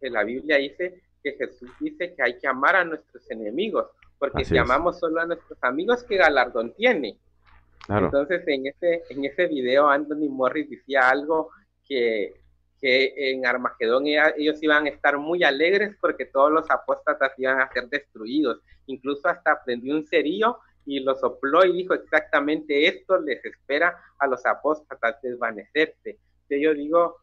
[0.00, 3.86] que, la Biblia dice que Jesús dice que hay que amar a nuestros enemigos,
[4.18, 7.16] porque si amamos solo a nuestros amigos, ¿qué galardón tiene?
[7.88, 11.50] Entonces en ese, en ese video Anthony Morris decía algo
[11.86, 12.34] que
[12.80, 17.70] que en Armagedón ellos iban a estar muy alegres porque todos los apóstatas iban a
[17.72, 18.60] ser destruidos.
[18.86, 24.26] Incluso hasta prendió un cerillo y lo sopló y dijo exactamente esto les espera a
[24.26, 26.18] los apóstatas desvanecerse.
[26.48, 27.16] Yo digo,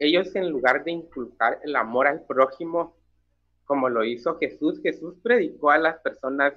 [0.00, 2.96] ellos en lugar de inculcar el amor al prójimo,
[3.64, 6.54] como lo hizo Jesús, Jesús predicó a las personas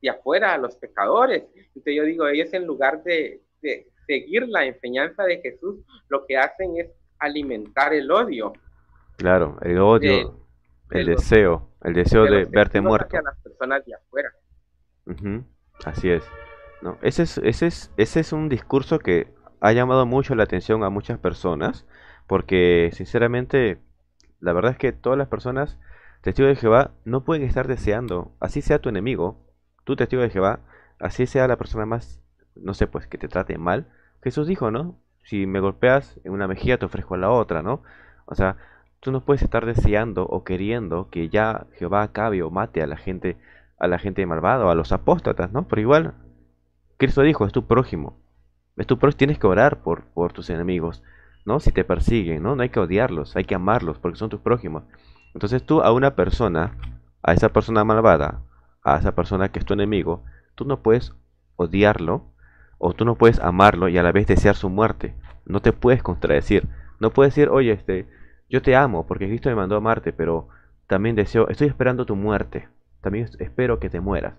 [0.00, 1.44] de afuera, a los pecadores.
[1.54, 6.38] Entonces yo digo, ellos en lugar de, de seguir la enseñanza de Jesús, lo que
[6.38, 6.88] hacen es
[7.18, 8.52] alimentar el odio.
[9.16, 10.46] Claro, el odio,
[10.90, 13.16] el deseo, el deseo de, verte muerto.
[13.18, 14.32] a las personas de afuera.
[15.84, 16.24] Así es.
[16.80, 16.98] ¿no?
[17.02, 19.32] Ese, es, ese, es, ese es un discurso que
[19.64, 21.86] ha llamado mucho la atención a muchas personas,
[22.26, 23.78] porque sinceramente,
[24.40, 25.78] la verdad es que todas las personas,
[26.22, 29.38] testigos de Jehová, no pueden estar deseando, así sea tu enemigo,
[29.84, 30.60] tu testigo de Jehová,
[30.98, 32.20] así sea la persona más
[32.56, 33.86] no sé, pues que te trate mal.
[34.22, 34.96] Jesús dijo, ¿no?
[35.22, 37.82] Si me golpeas en una mejilla, te ofrezco la otra, ¿no?
[38.26, 38.56] O sea,
[39.00, 42.96] tú no puedes estar deseando o queriendo que ya Jehová acabe o mate a la
[42.96, 43.36] gente,
[43.78, 45.66] a la gente malvada o a los apóstatas, ¿no?
[45.68, 46.14] Pero igual,
[46.96, 48.23] Cristo dijo, es tu prójimo.
[48.76, 51.02] Prójimo, tienes que orar por, por tus enemigos,
[51.44, 51.60] ¿no?
[51.60, 52.56] Si te persiguen, ¿no?
[52.56, 54.84] No hay que odiarlos, hay que amarlos porque son tus prójimos.
[55.34, 56.76] Entonces tú a una persona,
[57.22, 58.40] a esa persona malvada,
[58.82, 61.12] a esa persona que es tu enemigo, tú no puedes
[61.56, 62.24] odiarlo
[62.78, 65.14] o tú no puedes amarlo y a la vez desear su muerte.
[65.44, 66.68] No te puedes contradecir.
[67.00, 68.08] No puedes decir, oye, este,
[68.48, 70.48] yo te amo porque Cristo me mandó a amarte, pero
[70.86, 72.68] también deseo, estoy esperando tu muerte.
[73.00, 74.34] También espero que te mueras.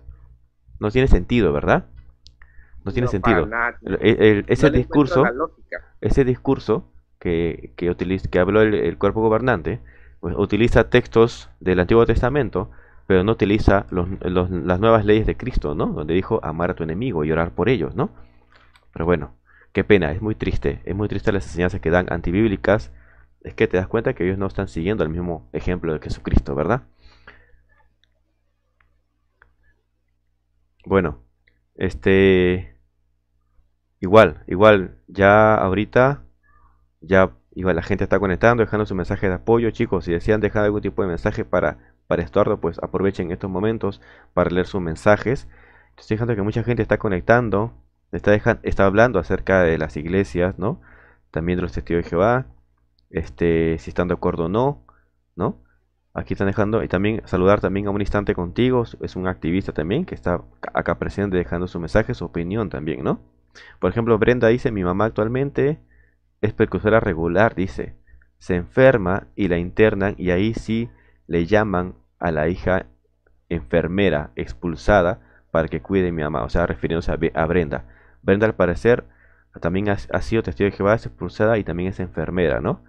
[0.78, 1.86] No tiene sentido, ¿verdad?
[2.86, 3.48] No tiene sentido.
[4.46, 5.24] ese discurso,
[6.00, 9.80] ese discurso que, que, utiliza, que habló el, cuerpo gobernante,
[10.20, 12.70] pues utiliza textos del Antiguo Testamento,
[13.08, 15.86] pero no utiliza las nuevas leyes de Cristo, ¿no?
[15.86, 18.10] Donde dijo amar a tu enemigo y orar por ellos, ¿no?
[18.92, 19.34] Pero bueno,
[19.72, 22.92] qué pena, es muy triste, es muy triste las enseñanzas que dan antibíblicas,
[23.42, 26.54] es que te das cuenta que ellos no están siguiendo el mismo ejemplo de Jesucristo,
[26.54, 26.82] ¿verdad?
[30.84, 31.18] Bueno,
[31.76, 32.75] este,
[34.00, 36.22] igual, igual, ya ahorita,
[37.00, 40.64] ya igual la gente está conectando, dejando su mensaje de apoyo, chicos, si desean dejar
[40.64, 44.00] algún tipo de mensaje para, para Estuardo, pues aprovechen estos momentos
[44.34, 45.48] para leer sus mensajes.
[45.96, 47.72] Estoy dejando que mucha gente está conectando,
[48.12, 50.80] está, está hablando acerca de las iglesias, ¿no?
[51.30, 52.46] También de los testigos de Jehová,
[53.10, 54.84] este, si están de acuerdo o no,
[55.36, 55.62] ¿no?
[56.14, 60.06] Aquí están dejando, y también saludar también a un instante contigo, es un activista también
[60.06, 60.42] que está
[60.74, 63.20] acá presente dejando su mensaje, su opinión también, ¿no?
[63.78, 65.80] Por ejemplo, Brenda dice, mi mamá actualmente
[66.40, 67.96] es precursora regular, dice,
[68.38, 70.90] se enferma y la internan y ahí sí
[71.26, 72.86] le llaman a la hija
[73.48, 77.84] enfermera expulsada para que cuide a mi mamá, o sea, refiriéndose a Brenda.
[78.22, 79.04] Brenda al parecer
[79.60, 82.82] también ha, sido testigo de Jehová, es expulsada y también es enfermera, ¿no?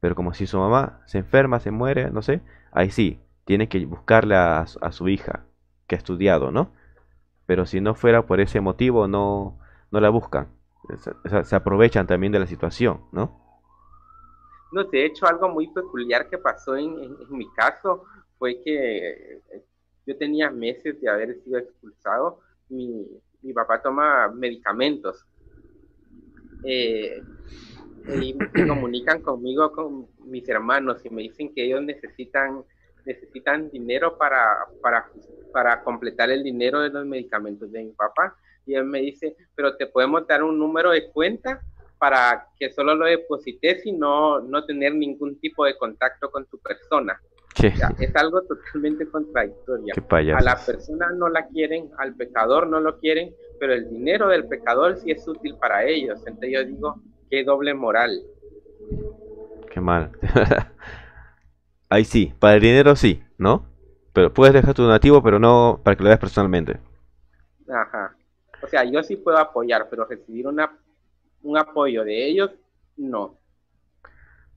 [0.00, 2.40] Pero como si su mamá se enferma, se muere, no sé,
[2.72, 5.44] ahí sí, tiene que buscarle a, su hija,
[5.86, 6.72] que ha estudiado, ¿no?
[7.46, 9.58] Pero si no fuera por ese motivo, no,
[9.92, 10.48] no la buscan.
[11.44, 13.40] Se, aprovechan también de la situación, ¿no?
[14.72, 18.04] No, de hecho, algo muy peculiar que pasó en, mi caso
[18.38, 19.64] fue que eh,
[20.06, 22.40] yo tenía meses de haber sido expulsado.
[22.68, 23.06] Mi,
[23.42, 25.24] mi papá toma medicamentos
[26.64, 27.22] eh,
[28.18, 28.36] y
[28.66, 32.64] comunican conmigo con mis hermanos y me dicen que ellos necesitan
[33.04, 35.10] necesitan dinero para, para,
[35.52, 38.36] para completar el dinero de los medicamentos de mi papá.
[38.66, 41.62] Y él me dice, pero te podemos dar un número de cuenta
[41.98, 46.58] para que solo lo deposites y no, no tener ningún tipo de contacto con tu
[46.58, 47.20] persona.
[47.62, 49.94] es algo totalmente contradictorio.
[50.36, 54.48] A la persona no la quieren, al pecador no lo quieren, pero el dinero del
[54.48, 56.18] pecador sí es útil para ellos.
[56.26, 57.00] Entonces yo digo,
[57.30, 58.20] qué doble moral.
[59.70, 60.10] Qué mal.
[61.88, 63.66] Ahí sí, para el dinero sí, ¿no?
[64.12, 66.80] Pero puedes dejar tu donativo, pero no para que lo veas personalmente.
[67.68, 68.16] Ajá.
[68.62, 70.78] O sea, yo sí puedo apoyar, pero recibir una,
[71.42, 72.50] un apoyo de ellos,
[72.96, 73.38] no.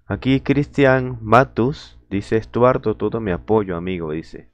[0.05, 4.51] Aquí Cristian Matus dice, Estuardo, todo mi apoyo, amigo, dice.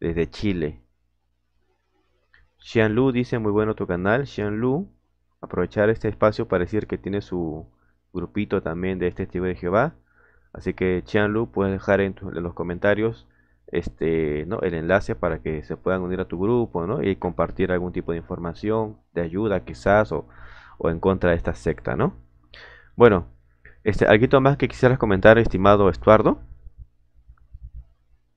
[0.00, 0.80] Desde Chile.
[2.88, 4.24] Lu dice, muy bueno tu canal.
[4.50, 4.88] Lu,
[5.40, 7.66] aprovechar este espacio para decir que tiene su
[8.12, 9.94] grupito también de este tipo de Jehová.
[10.52, 13.28] Así que Lu, puedes dejar en, los comentarios
[13.72, 14.60] este, ¿no?
[14.60, 17.02] el enlace para que se puedan unir a tu grupo ¿no?
[17.02, 20.26] y compartir algún tipo de información, de ayuda quizás, o,
[20.78, 22.14] o en contra de esta secta, ¿no?
[22.96, 23.26] Bueno,
[23.84, 26.38] este, ¿algo más que quisieras comentar, estimado Estuardo?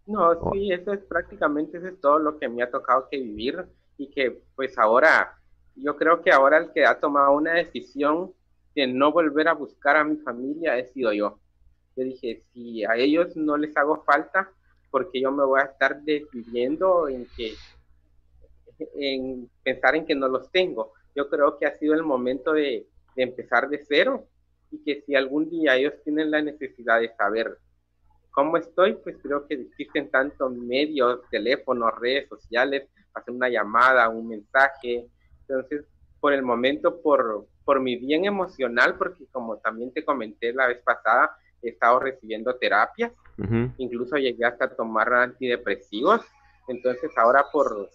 [0.05, 3.65] No, sí, eso es prácticamente eso es todo lo que me ha tocado que vivir
[3.97, 5.37] y que pues ahora,
[5.75, 8.33] yo creo que ahora el que ha tomado una decisión
[8.75, 11.39] de no volver a buscar a mi familia he sido yo.
[11.95, 14.49] Yo dije, si a ellos no les hago falta,
[14.93, 17.55] porque yo me voy a estar decidiendo en que
[18.93, 20.93] en pensar en que no los tengo.
[21.15, 22.85] Yo creo que ha sido el momento de,
[23.15, 24.27] de empezar de cero
[24.69, 27.57] y que si algún día ellos tienen la necesidad de saber
[28.29, 34.27] cómo estoy, pues creo que existen tantos medios, teléfonos, redes sociales, hacer una llamada, un
[34.27, 35.07] mensaje.
[35.47, 35.85] Entonces,
[36.19, 40.83] por el momento, por, por mi bien emocional, porque como también te comenté la vez
[40.83, 43.11] pasada, he estado recibiendo terapias,
[43.77, 46.21] incluso llegué hasta tomar antidepresivos.
[46.67, 47.89] Entonces, ahora por,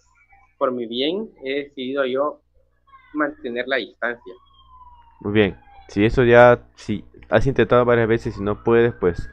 [0.57, 2.41] por mi bien, he decidido yo
[3.13, 4.33] mantener la distancia.
[5.21, 5.57] Muy bien.
[5.87, 9.29] Si eso ya, si has intentado varias veces y no puedes, pues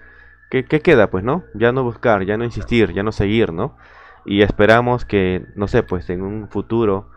[0.50, 1.10] ¿Qué, queda?
[1.10, 1.44] Pues, ¿no?
[1.54, 3.76] Ya no buscar, ya no insistir, ya no seguir, ¿no?
[4.24, 7.08] Y esperamos que, no sé, pues en un futuro,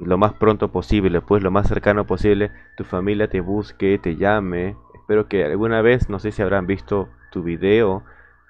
[0.00, 4.76] lo más pronto posible, pues lo más cercano posible, tu familia te busque, te llame.
[4.94, 8.02] Espero que alguna vez, no sé si habrán visto tu video,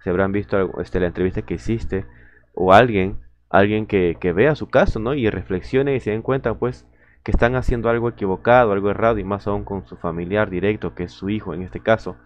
[0.04, 2.06] si habrán visto este, la entrevista que hiciste,
[2.54, 3.18] o alguien,
[3.50, 5.14] alguien que, que vea su caso, ¿no?
[5.14, 6.86] Y reflexione y se den cuenta, pues,
[7.24, 11.04] que están haciendo algo equivocado, algo errado, y más aún con su familiar directo, que
[11.04, 12.16] es su hijo en este caso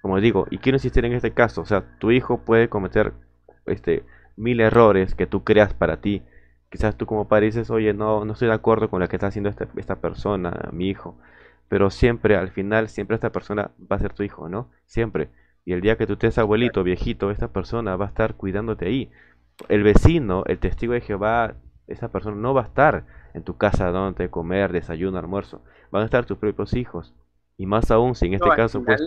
[0.00, 3.12] como digo, y quiero insistir en este caso, o sea, tu hijo puede cometer
[3.66, 4.04] este
[4.36, 6.22] mil errores que tú creas para ti.
[6.70, 9.28] Quizás tú como padre dices, oye, no, no estoy de acuerdo con lo que está
[9.28, 11.18] haciendo esta, esta persona, mi hijo.
[11.68, 14.70] pero siempre, al final, siempre esta persona va a ser tu hijo, ¿no?
[14.86, 15.30] Siempre.
[15.68, 19.10] Y el día que tú estés abuelito, viejito, esta persona va a estar cuidándote ahí.
[19.68, 21.56] El vecino, el testigo de Jehová,
[21.86, 23.04] esa persona no va a estar
[23.34, 25.62] en tu casa donde comer, desayuno, almuerzo.
[25.90, 27.12] Van a estar tus propios hijos.
[27.58, 28.98] Y más aún si en este caso, pues...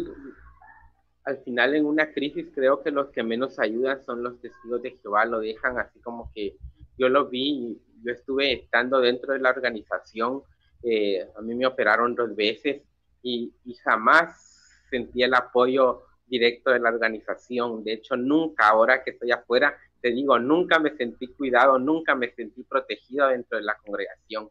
[1.23, 4.91] Al final en una crisis creo que los que menos ayudan son los testigos de
[5.01, 6.57] Jehová, lo dejan así como que
[6.95, 10.43] yo lo vi, yo estuve estando dentro de la organización,
[10.83, 12.83] eh, a mí me operaron dos veces
[13.23, 17.83] y, y jamás sentí el apoyo directo de la organización.
[17.83, 22.31] De hecho, nunca, ahora que estoy afuera, te digo, nunca me sentí cuidado, nunca me
[22.31, 24.49] sentí protegido dentro de la congregación.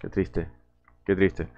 [0.00, 0.48] Qué triste,
[1.04, 1.48] qué triste.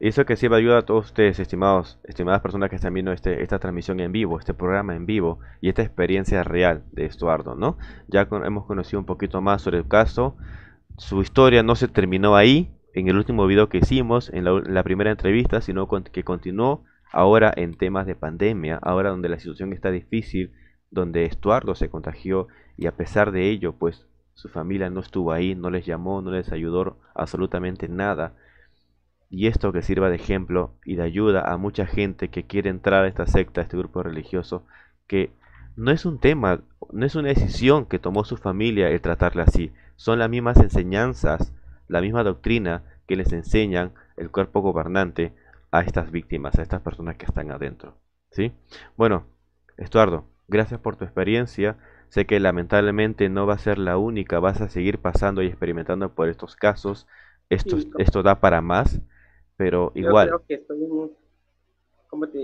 [0.00, 3.42] Y eso que sirva ayuda a todos ustedes, estimados, estimadas personas que están viendo este,
[3.42, 7.78] esta transmisión en vivo, este programa en vivo y esta experiencia real de Estuardo, ¿no?
[8.08, 10.36] Ya hemos conocido un poquito más sobre el caso.
[10.98, 15.12] Su historia no se terminó ahí, en el último video que hicimos, en la, primera
[15.12, 20.52] entrevista, sino que continuó ahora en temas de pandemia, ahora donde la situación está difícil,
[20.90, 25.54] donde Estuardo se contagió y a pesar de ello, pues su familia no estuvo ahí,
[25.54, 28.34] no les llamó, no les ayudó absolutamente nada.
[29.28, 33.04] Y esto que sirva de ejemplo y de ayuda a mucha gente que quiere entrar
[33.04, 34.64] a esta secta, a este grupo religioso,
[35.06, 35.30] que
[35.76, 39.72] no es un tema, no es una decisión que tomó su familia el tratarle así,
[39.96, 41.52] son las mismas enseñanzas,
[41.86, 45.32] la misma doctrina que les enseñan el cuerpo gobernante
[45.70, 47.96] a estas víctimas, a estas personas que están adentro.
[48.30, 48.52] ¿sí?
[48.96, 49.26] Bueno,
[49.76, 51.78] Estuardo, gracias por tu experiencia.
[52.08, 56.14] Sé que lamentablemente no va a ser la única, vas a seguir pasando y experimentando
[56.14, 57.06] por estos casos.
[57.48, 59.00] Esto, esto da para más,
[59.56, 60.28] pero igual.
[60.28, 61.16] Yo creo, que estoy en un,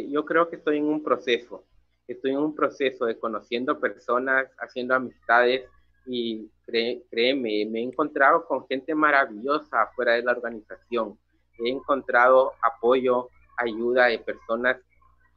[0.08, 1.64] yo creo que estoy en un proceso.
[2.06, 5.68] Estoy en un proceso de conociendo personas, haciendo amistades
[6.06, 6.48] y
[7.10, 11.18] créeme, me he encontrado con gente maravillosa afuera de la organización
[11.58, 14.76] he encontrado apoyo, ayuda de personas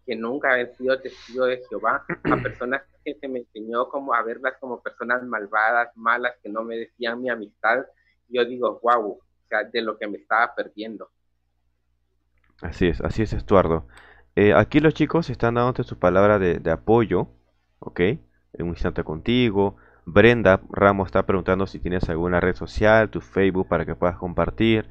[0.06, 4.24] que nunca han sido testigos de Jehová, a personas que se me enseñó como a
[4.24, 7.86] verlas como personas malvadas, malas, que no me decían mi amistad.
[8.28, 11.10] Yo digo, wow, o sea, de lo que me estaba perdiendo.
[12.62, 13.86] Así es, así es, Estuardo.
[14.36, 17.28] Eh, aquí los chicos están dándote su palabra de, de apoyo,
[17.80, 18.00] ¿ok?
[18.00, 19.78] En un instante contigo.
[20.06, 24.90] Brenda Ramos está preguntando si tienes alguna red social, tu Facebook para que puedas compartir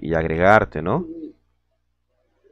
[0.00, 1.06] y, agregarte, ¿no?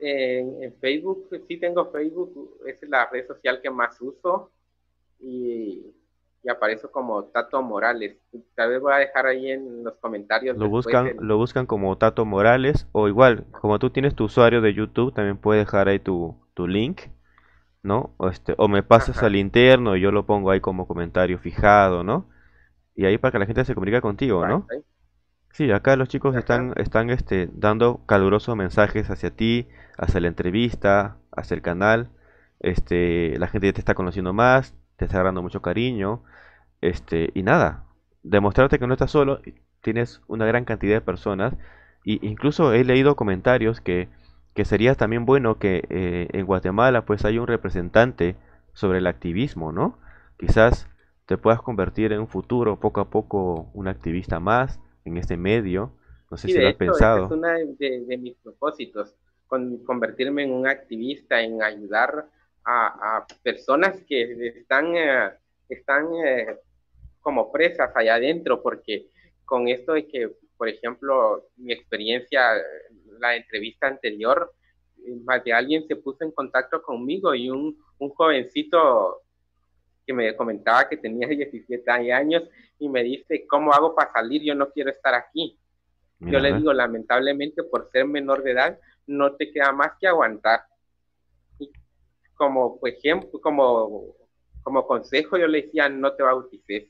[0.01, 4.51] En, Facebook, sí tengo Facebook, es la red social que más uso
[5.19, 5.95] y,
[6.43, 8.17] y aparezco como Tato Morales.
[8.55, 10.57] Tal vez voy a dejar ahí en los comentarios.
[10.57, 14.75] Lo buscan, lo buscan como Tato Morales o igual, como tú tienes tu usuario de
[14.75, 17.03] YouTube, también puedes dejar ahí tu, tu link.
[17.87, 18.15] ¿no?
[18.19, 22.03] O, este, o me pasas al interno y yo lo pongo ahí como comentario fijado,
[22.03, 22.29] ¿no?
[22.97, 24.67] Y ahí para que la gente se comunique contigo, ¿no?
[25.57, 31.17] Sí, acá los chicos están, están este, dando calurosos mensajes hacia ti, hacia la entrevista,
[31.35, 32.11] hacia el canal.
[32.61, 36.23] Este, la gente ya te está conociendo más, te está dando mucho cariño.
[36.83, 37.87] Este, y nada,
[38.23, 39.41] demostrarte que no estás solo,
[39.81, 41.55] tienes una gran cantidad de personas.
[42.05, 44.11] Y incluso he leído comentarios que,
[44.55, 48.37] que sería también bueno que eh, en Guatemala pues haya un representante
[48.75, 49.99] sobre el activismo, ¿no?
[50.39, 50.87] Quizás
[51.25, 55.93] te puedas convertir en un futuro, poco a poco, un activista más en este medio.
[56.31, 57.27] No sé si lo has pensado.
[57.27, 59.15] Es uno de, mis propósitos,
[59.47, 62.29] con, convertirme en un activista, en ayudar
[62.65, 65.31] a, personas que están, eh,
[65.69, 66.59] están eh,
[67.21, 69.09] como presas allá adentro, porque
[69.45, 72.41] con esto de que, por ejemplo, mi experiencia,
[73.21, 74.53] la entrevista anterior,
[75.25, 79.23] más de alguien se puso en contacto conmigo y un, un jovencito
[80.07, 82.45] que me comentaba que tenía 17 años
[82.79, 84.43] y me dice, ¿cómo hago para salir?
[84.43, 85.59] Yo no quiero estar aquí.
[86.21, 90.63] Yo le digo, lamentablemente, por ser menor de edad, no te queda más que aguantar.
[91.59, 91.71] Y
[92.35, 94.15] como ejemplo, como,
[94.63, 96.89] como consejo, yo le decía, no te bautices.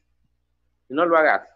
[0.89, 1.49] No lo hagas.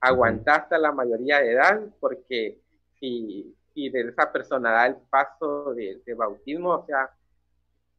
[0.00, 2.58] Aguanta hasta la mayoría de edad, porque
[3.00, 7.10] si, si de esa persona da el paso de, de bautismo, o sea,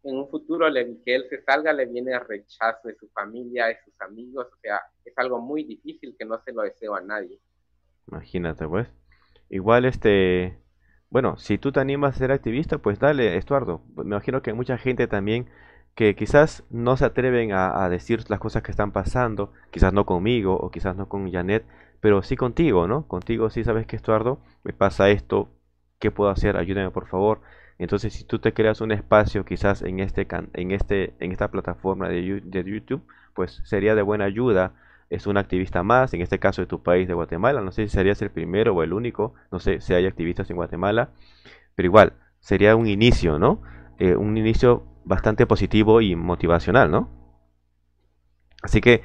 [0.04, 0.66] en un futuro
[1.06, 4.58] que él se salga le viene el rechazo de su familia, de sus amigos, o
[4.62, 7.40] sea, es algo muy difícil que no se lo deseo a nadie.
[8.08, 8.88] Imagínate, pues.
[9.50, 10.58] Igual este,
[11.10, 13.82] bueno, si tú te animas a ser activista, pues dale, Estuardo.
[13.96, 15.48] Me imagino que hay mucha gente también
[15.94, 20.06] que quizás no se atreven a, a, decir las cosas que están pasando, quizás no
[20.06, 21.66] conmigo o quizás no con Janet,
[22.00, 23.08] pero sí contigo, ¿no?
[23.08, 25.50] Contigo sí sabes que Estuardo, me pasa esto,
[26.00, 26.58] ¿qué puedo hacer?
[26.58, 27.42] Ayúdame por favor.
[27.82, 32.08] Entonces, si tú te creas un espacio quizás en este en este en esta plataforma
[32.10, 33.02] de, YouTube,
[33.34, 34.74] pues sería de buena ayuda.
[35.10, 37.60] Es un activista más, en este caso de tu país de Guatemala.
[37.62, 40.58] No sé si serías el primero o el único, no sé si hay activistas en
[40.58, 41.10] Guatemala,
[41.74, 43.64] pero igual, sería un inicio, ¿no?
[43.98, 47.10] Eh, un inicio bastante positivo y motivacional, ¿no?
[48.62, 49.02] Así que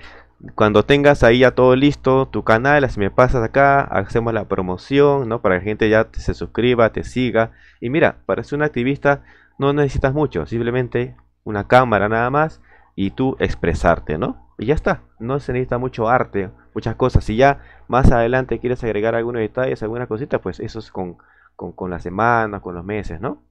[0.55, 5.29] cuando tengas ahí ya todo listo, tu canal, si me pasas acá, hacemos la promoción,
[5.29, 5.41] ¿no?
[5.41, 7.53] Para que la gente ya se suscriba, te siga.
[7.81, 9.25] Y mira, para ser un activista
[9.59, 12.61] no necesitas mucho, simplemente una cámara nada más
[12.95, 14.53] y tú expresarte, ¿no?
[14.59, 17.25] Y ya está, no se necesita mucho arte, muchas cosas.
[17.25, 21.17] Si ya más adelante quieres agregar algunos detalles, alguna cosita, pues eso es con,
[21.57, 23.43] con, con las semanas, con los meses, ¿no?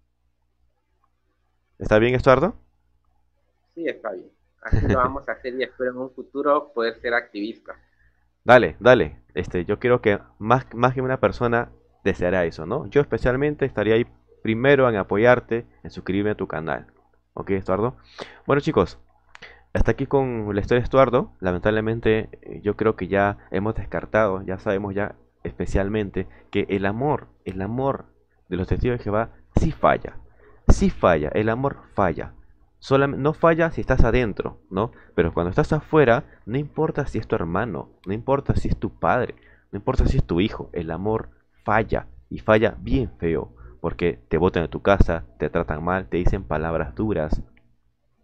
[1.80, 2.56] ¿Está bien, Estuardo?
[3.74, 4.35] Sí, está bien.
[4.66, 7.76] Así lo vamos a hacer y espero en un futuro poder ser activista.
[8.44, 9.20] Dale, dale.
[9.36, 11.70] Este, yo quiero que más, más que una persona
[12.04, 12.88] deseará eso, ¿no?
[12.88, 14.08] Yo especialmente estaría ahí
[14.42, 16.88] primero en apoyarte, en suscribirme a tu canal.
[17.34, 17.96] ¿Ok, Estuardo?
[18.48, 18.98] Bueno, chicos,
[19.74, 21.34] hasta aquí con la historia de Estuardo.
[21.42, 27.28] Lamentablemente, eh, yo creo que ya hemos descartado, ya sabemos ya especialmente que el amor,
[27.44, 28.06] el amor
[28.50, 30.18] de los testigos de Jehová sí falla.
[30.70, 32.35] Sí falla, el amor falla.
[32.86, 34.92] Solamente, no falla si estás adentro, ¿no?
[35.16, 39.00] Pero cuando estás afuera, no importa si es tu hermano, no importa si es tu
[39.00, 39.34] padre,
[39.72, 41.30] no importa si es tu hijo, el amor
[41.64, 46.18] falla y falla bien feo, porque te botan de tu casa, te tratan mal, te
[46.18, 47.42] dicen palabras duras,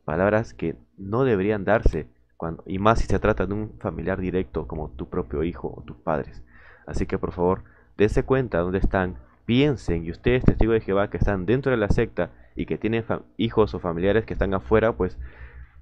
[0.05, 2.07] palabras que no deberían darse,
[2.37, 5.81] cuando, y más si se trata de un familiar directo como tu propio hijo o
[5.81, 6.43] tus padres.
[6.85, 7.63] Así que por favor,
[7.97, 9.17] dense cuenta dónde están,
[9.47, 13.03] piensen, y ustedes testigos de Jehová que están dentro de la secta y que tienen
[13.37, 15.17] hijos o familiares que están afuera, pues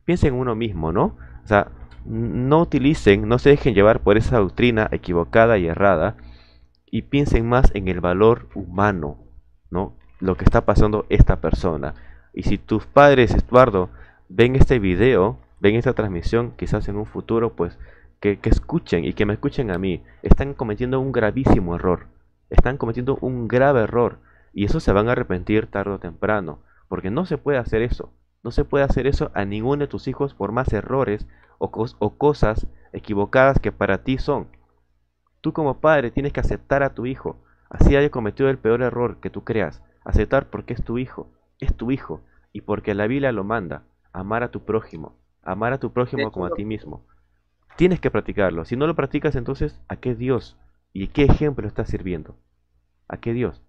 [0.06, 1.18] piensen en uno mismo, ¿no?
[1.44, 1.72] O sea,
[2.06, 6.16] no utilicen, no se dejen llevar por esa doctrina equivocada y errada
[6.92, 9.18] y piensen más en el valor humano,
[9.70, 9.96] ¿no?
[10.20, 11.94] Lo que está pasando esta persona.
[12.34, 13.90] Y si tus padres, Eduardo,
[14.28, 17.78] ven este video, ven esta transmisión, quizás en un futuro, pues
[18.20, 20.04] que, que, escuchen y que me escuchen a mí.
[20.24, 22.08] Están cometiendo un gravísimo error.
[22.50, 24.20] Están cometiendo un grave error.
[24.54, 26.60] Y eso se van a arrepentir tarde o temprano.
[26.88, 28.14] Porque no se puede hacer eso.
[28.44, 31.28] No se puede hacer eso a ninguno de tus hijos por más errores
[31.58, 34.48] o, cos o cosas equivocadas que para ti son.
[35.42, 37.38] Tú como padre tienes que aceptar a tu hijo.
[37.70, 39.84] Así haya cometido el peor error que tú creas.
[40.04, 41.32] Aceptar porque es tu hijo.
[41.60, 42.22] Es tu hijo.
[42.52, 46.46] Y porque la Biblia lo manda amar a tu prójimo, amar a tu prójimo como
[46.46, 47.06] a ti mismo.
[47.76, 48.66] Tienes que practicarlo.
[48.66, 50.58] Si no lo practicas, entonces, ¿a qué Dios
[50.94, 52.36] y qué ejemplo estás sirviendo?
[53.08, 53.62] ¿A qué Dios?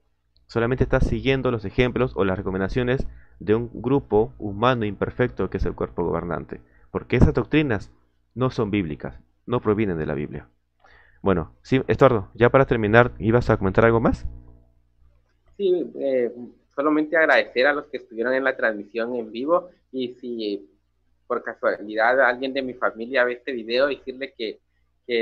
[0.51, 3.07] Solamente estás siguiendo los ejemplos o las recomendaciones
[3.39, 6.61] de un grupo humano imperfecto que es el cuerpo gobernante.
[6.91, 7.93] Porque esas doctrinas
[8.35, 9.17] no son bíblicas,
[9.47, 10.49] no provienen de la Biblia.
[11.23, 14.27] Bueno, sí, Estuardo, ya para terminar, ¿ibas a comentar algo más?
[15.57, 16.33] Sí, eh,
[16.75, 20.69] solamente agradecer a los que estuvieron en la transmisión en vivo y si
[21.29, 24.59] por casualidad alguien de mi familia ve este video, decirle que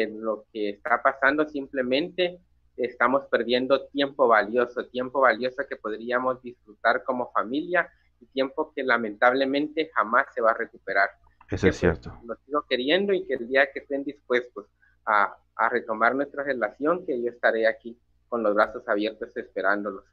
[0.09, 2.41] lo que está pasando simplemente
[2.79, 7.89] estamos perdiendo tiempo valioso, tiempo valioso que podríamos disfrutar como familia
[8.21, 11.09] y tiempo que lamentablemente jamás se va a recuperar.
[11.47, 12.19] Eso es pues, cierto.
[12.25, 14.67] Lo sigo queriendo y que el día que estén dispuestos
[15.07, 17.99] a, a retomar nuestra relación, que yo estaré aquí
[18.29, 20.05] con los brazos abiertos esperándolos.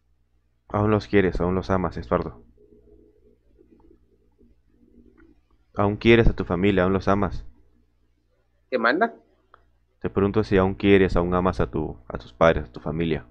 [0.70, 2.44] Aún los quieres, aún los amas, Estuardo.
[5.76, 7.46] Aún quieres a tu familia, aún los amas.
[8.70, 9.14] ¿Qué manda?
[10.06, 13.26] Te pregunto si aún quieres, aún amas a, tu, a tus padres, a tu familia.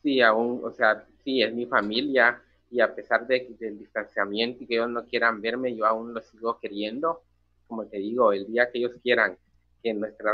[0.00, 2.40] Sí, aún, o sea, sí, es mi familia
[2.70, 6.24] y a pesar de, del distanciamiento y que ellos no quieran verme, yo aún los
[6.24, 7.20] sigo queriendo.
[7.66, 9.36] Como te digo, el día que ellos quieran
[9.82, 10.32] que nuestra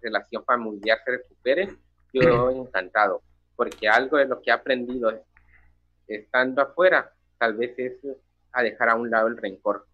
[0.00, 1.68] relación familiar se recupere,
[2.12, 3.20] yo encantado,
[3.56, 5.10] porque algo de lo que he aprendido
[6.06, 7.94] estando afuera, tal vez es
[8.52, 9.84] a dejar a un lado el rencor.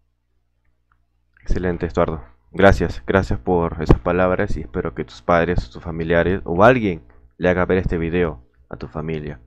[1.41, 2.34] Excelente, Estuardo.
[2.57, 7.01] Gracias, gracias por esas palabras y espero que tus padres, tus familiares o alguien
[7.37, 9.41] le haga ver este video a tu familia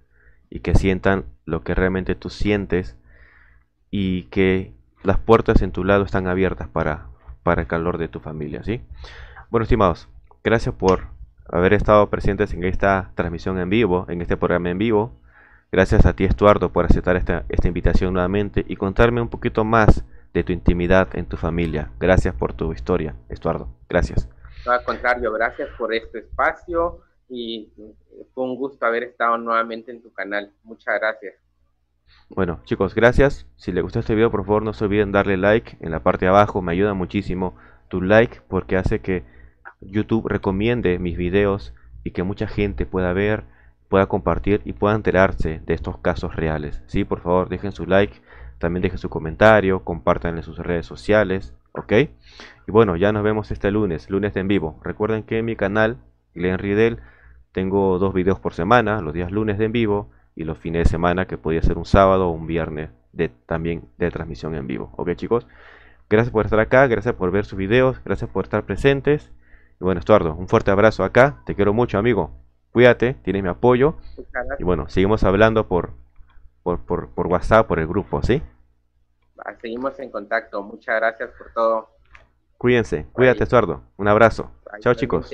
[0.51, 2.99] y que sientan lo que realmente tú sientes
[3.91, 7.07] y que las puertas en tu lado están abiertas para,
[7.45, 8.83] para el calor de tu familia, ¿sí?
[9.49, 10.07] Bueno, estimados,
[10.45, 11.07] gracias por
[11.51, 15.13] haber estado presentes en esta transmisión en vivo, en este programa en vivo.
[15.73, 20.05] Gracias a ti, Estuardo, por aceptar esta, esta invitación nuevamente y contarme un poquito más
[20.35, 21.91] de tu intimidad en tu familia.
[21.99, 23.69] Gracias por tu historia, Estuardo.
[23.89, 24.29] Gracias.
[24.67, 27.71] al contrario, gracias por este espacio y
[28.35, 30.53] fue un gusto haber estado nuevamente en tu canal.
[30.65, 31.35] Muchas gracias.
[32.31, 33.47] Bueno, chicos, gracias.
[33.57, 36.25] Si les gustó este video, por favor no se olviden darle like en la parte
[36.25, 36.63] de abajo.
[36.63, 37.57] Me ayuda muchísimo
[37.89, 39.25] tu like porque hace que
[39.81, 41.75] YouTube recomiende mis videos
[42.05, 43.45] y que mucha gente pueda ver
[43.89, 46.83] pueda compartir y pueda enterarse de estos casos reales.
[46.87, 48.21] Sí, por favor, dejen su like,
[48.59, 51.93] también dejen su comentario, compartan en sus redes sociales, ¿ok?
[52.67, 54.81] Y bueno, ya nos vemos este lunes, lunes de en vivo.
[54.83, 55.99] Recuerden que en mi canal,
[56.35, 57.01] Glenn Riedel,
[57.53, 60.91] tengo dos videos por semana, los días lunes de en vivo y los fines de
[60.91, 64.93] semana que podía ser un sábado o un viernes de también de transmisión en vivo.
[64.97, 65.47] Ok chicos,
[66.09, 69.33] gracias por estar acá, gracias por ver sus videos, gracias por estar presentes.
[69.81, 72.33] Y bueno, Estuardo, un fuerte abrazo acá, te quiero mucho amigo,
[72.73, 73.97] cuídate, tienes mi apoyo.
[74.59, 75.95] Y bueno, seguimos hablando por,
[76.69, 78.43] por, por, por WhatsApp, por el grupo, ¿sí?
[79.61, 81.89] Seguimos en contacto, muchas gracias por todo.
[82.59, 84.51] Cuídense, cuídate Estuardo, un abrazo.
[84.81, 85.31] Chao chicos.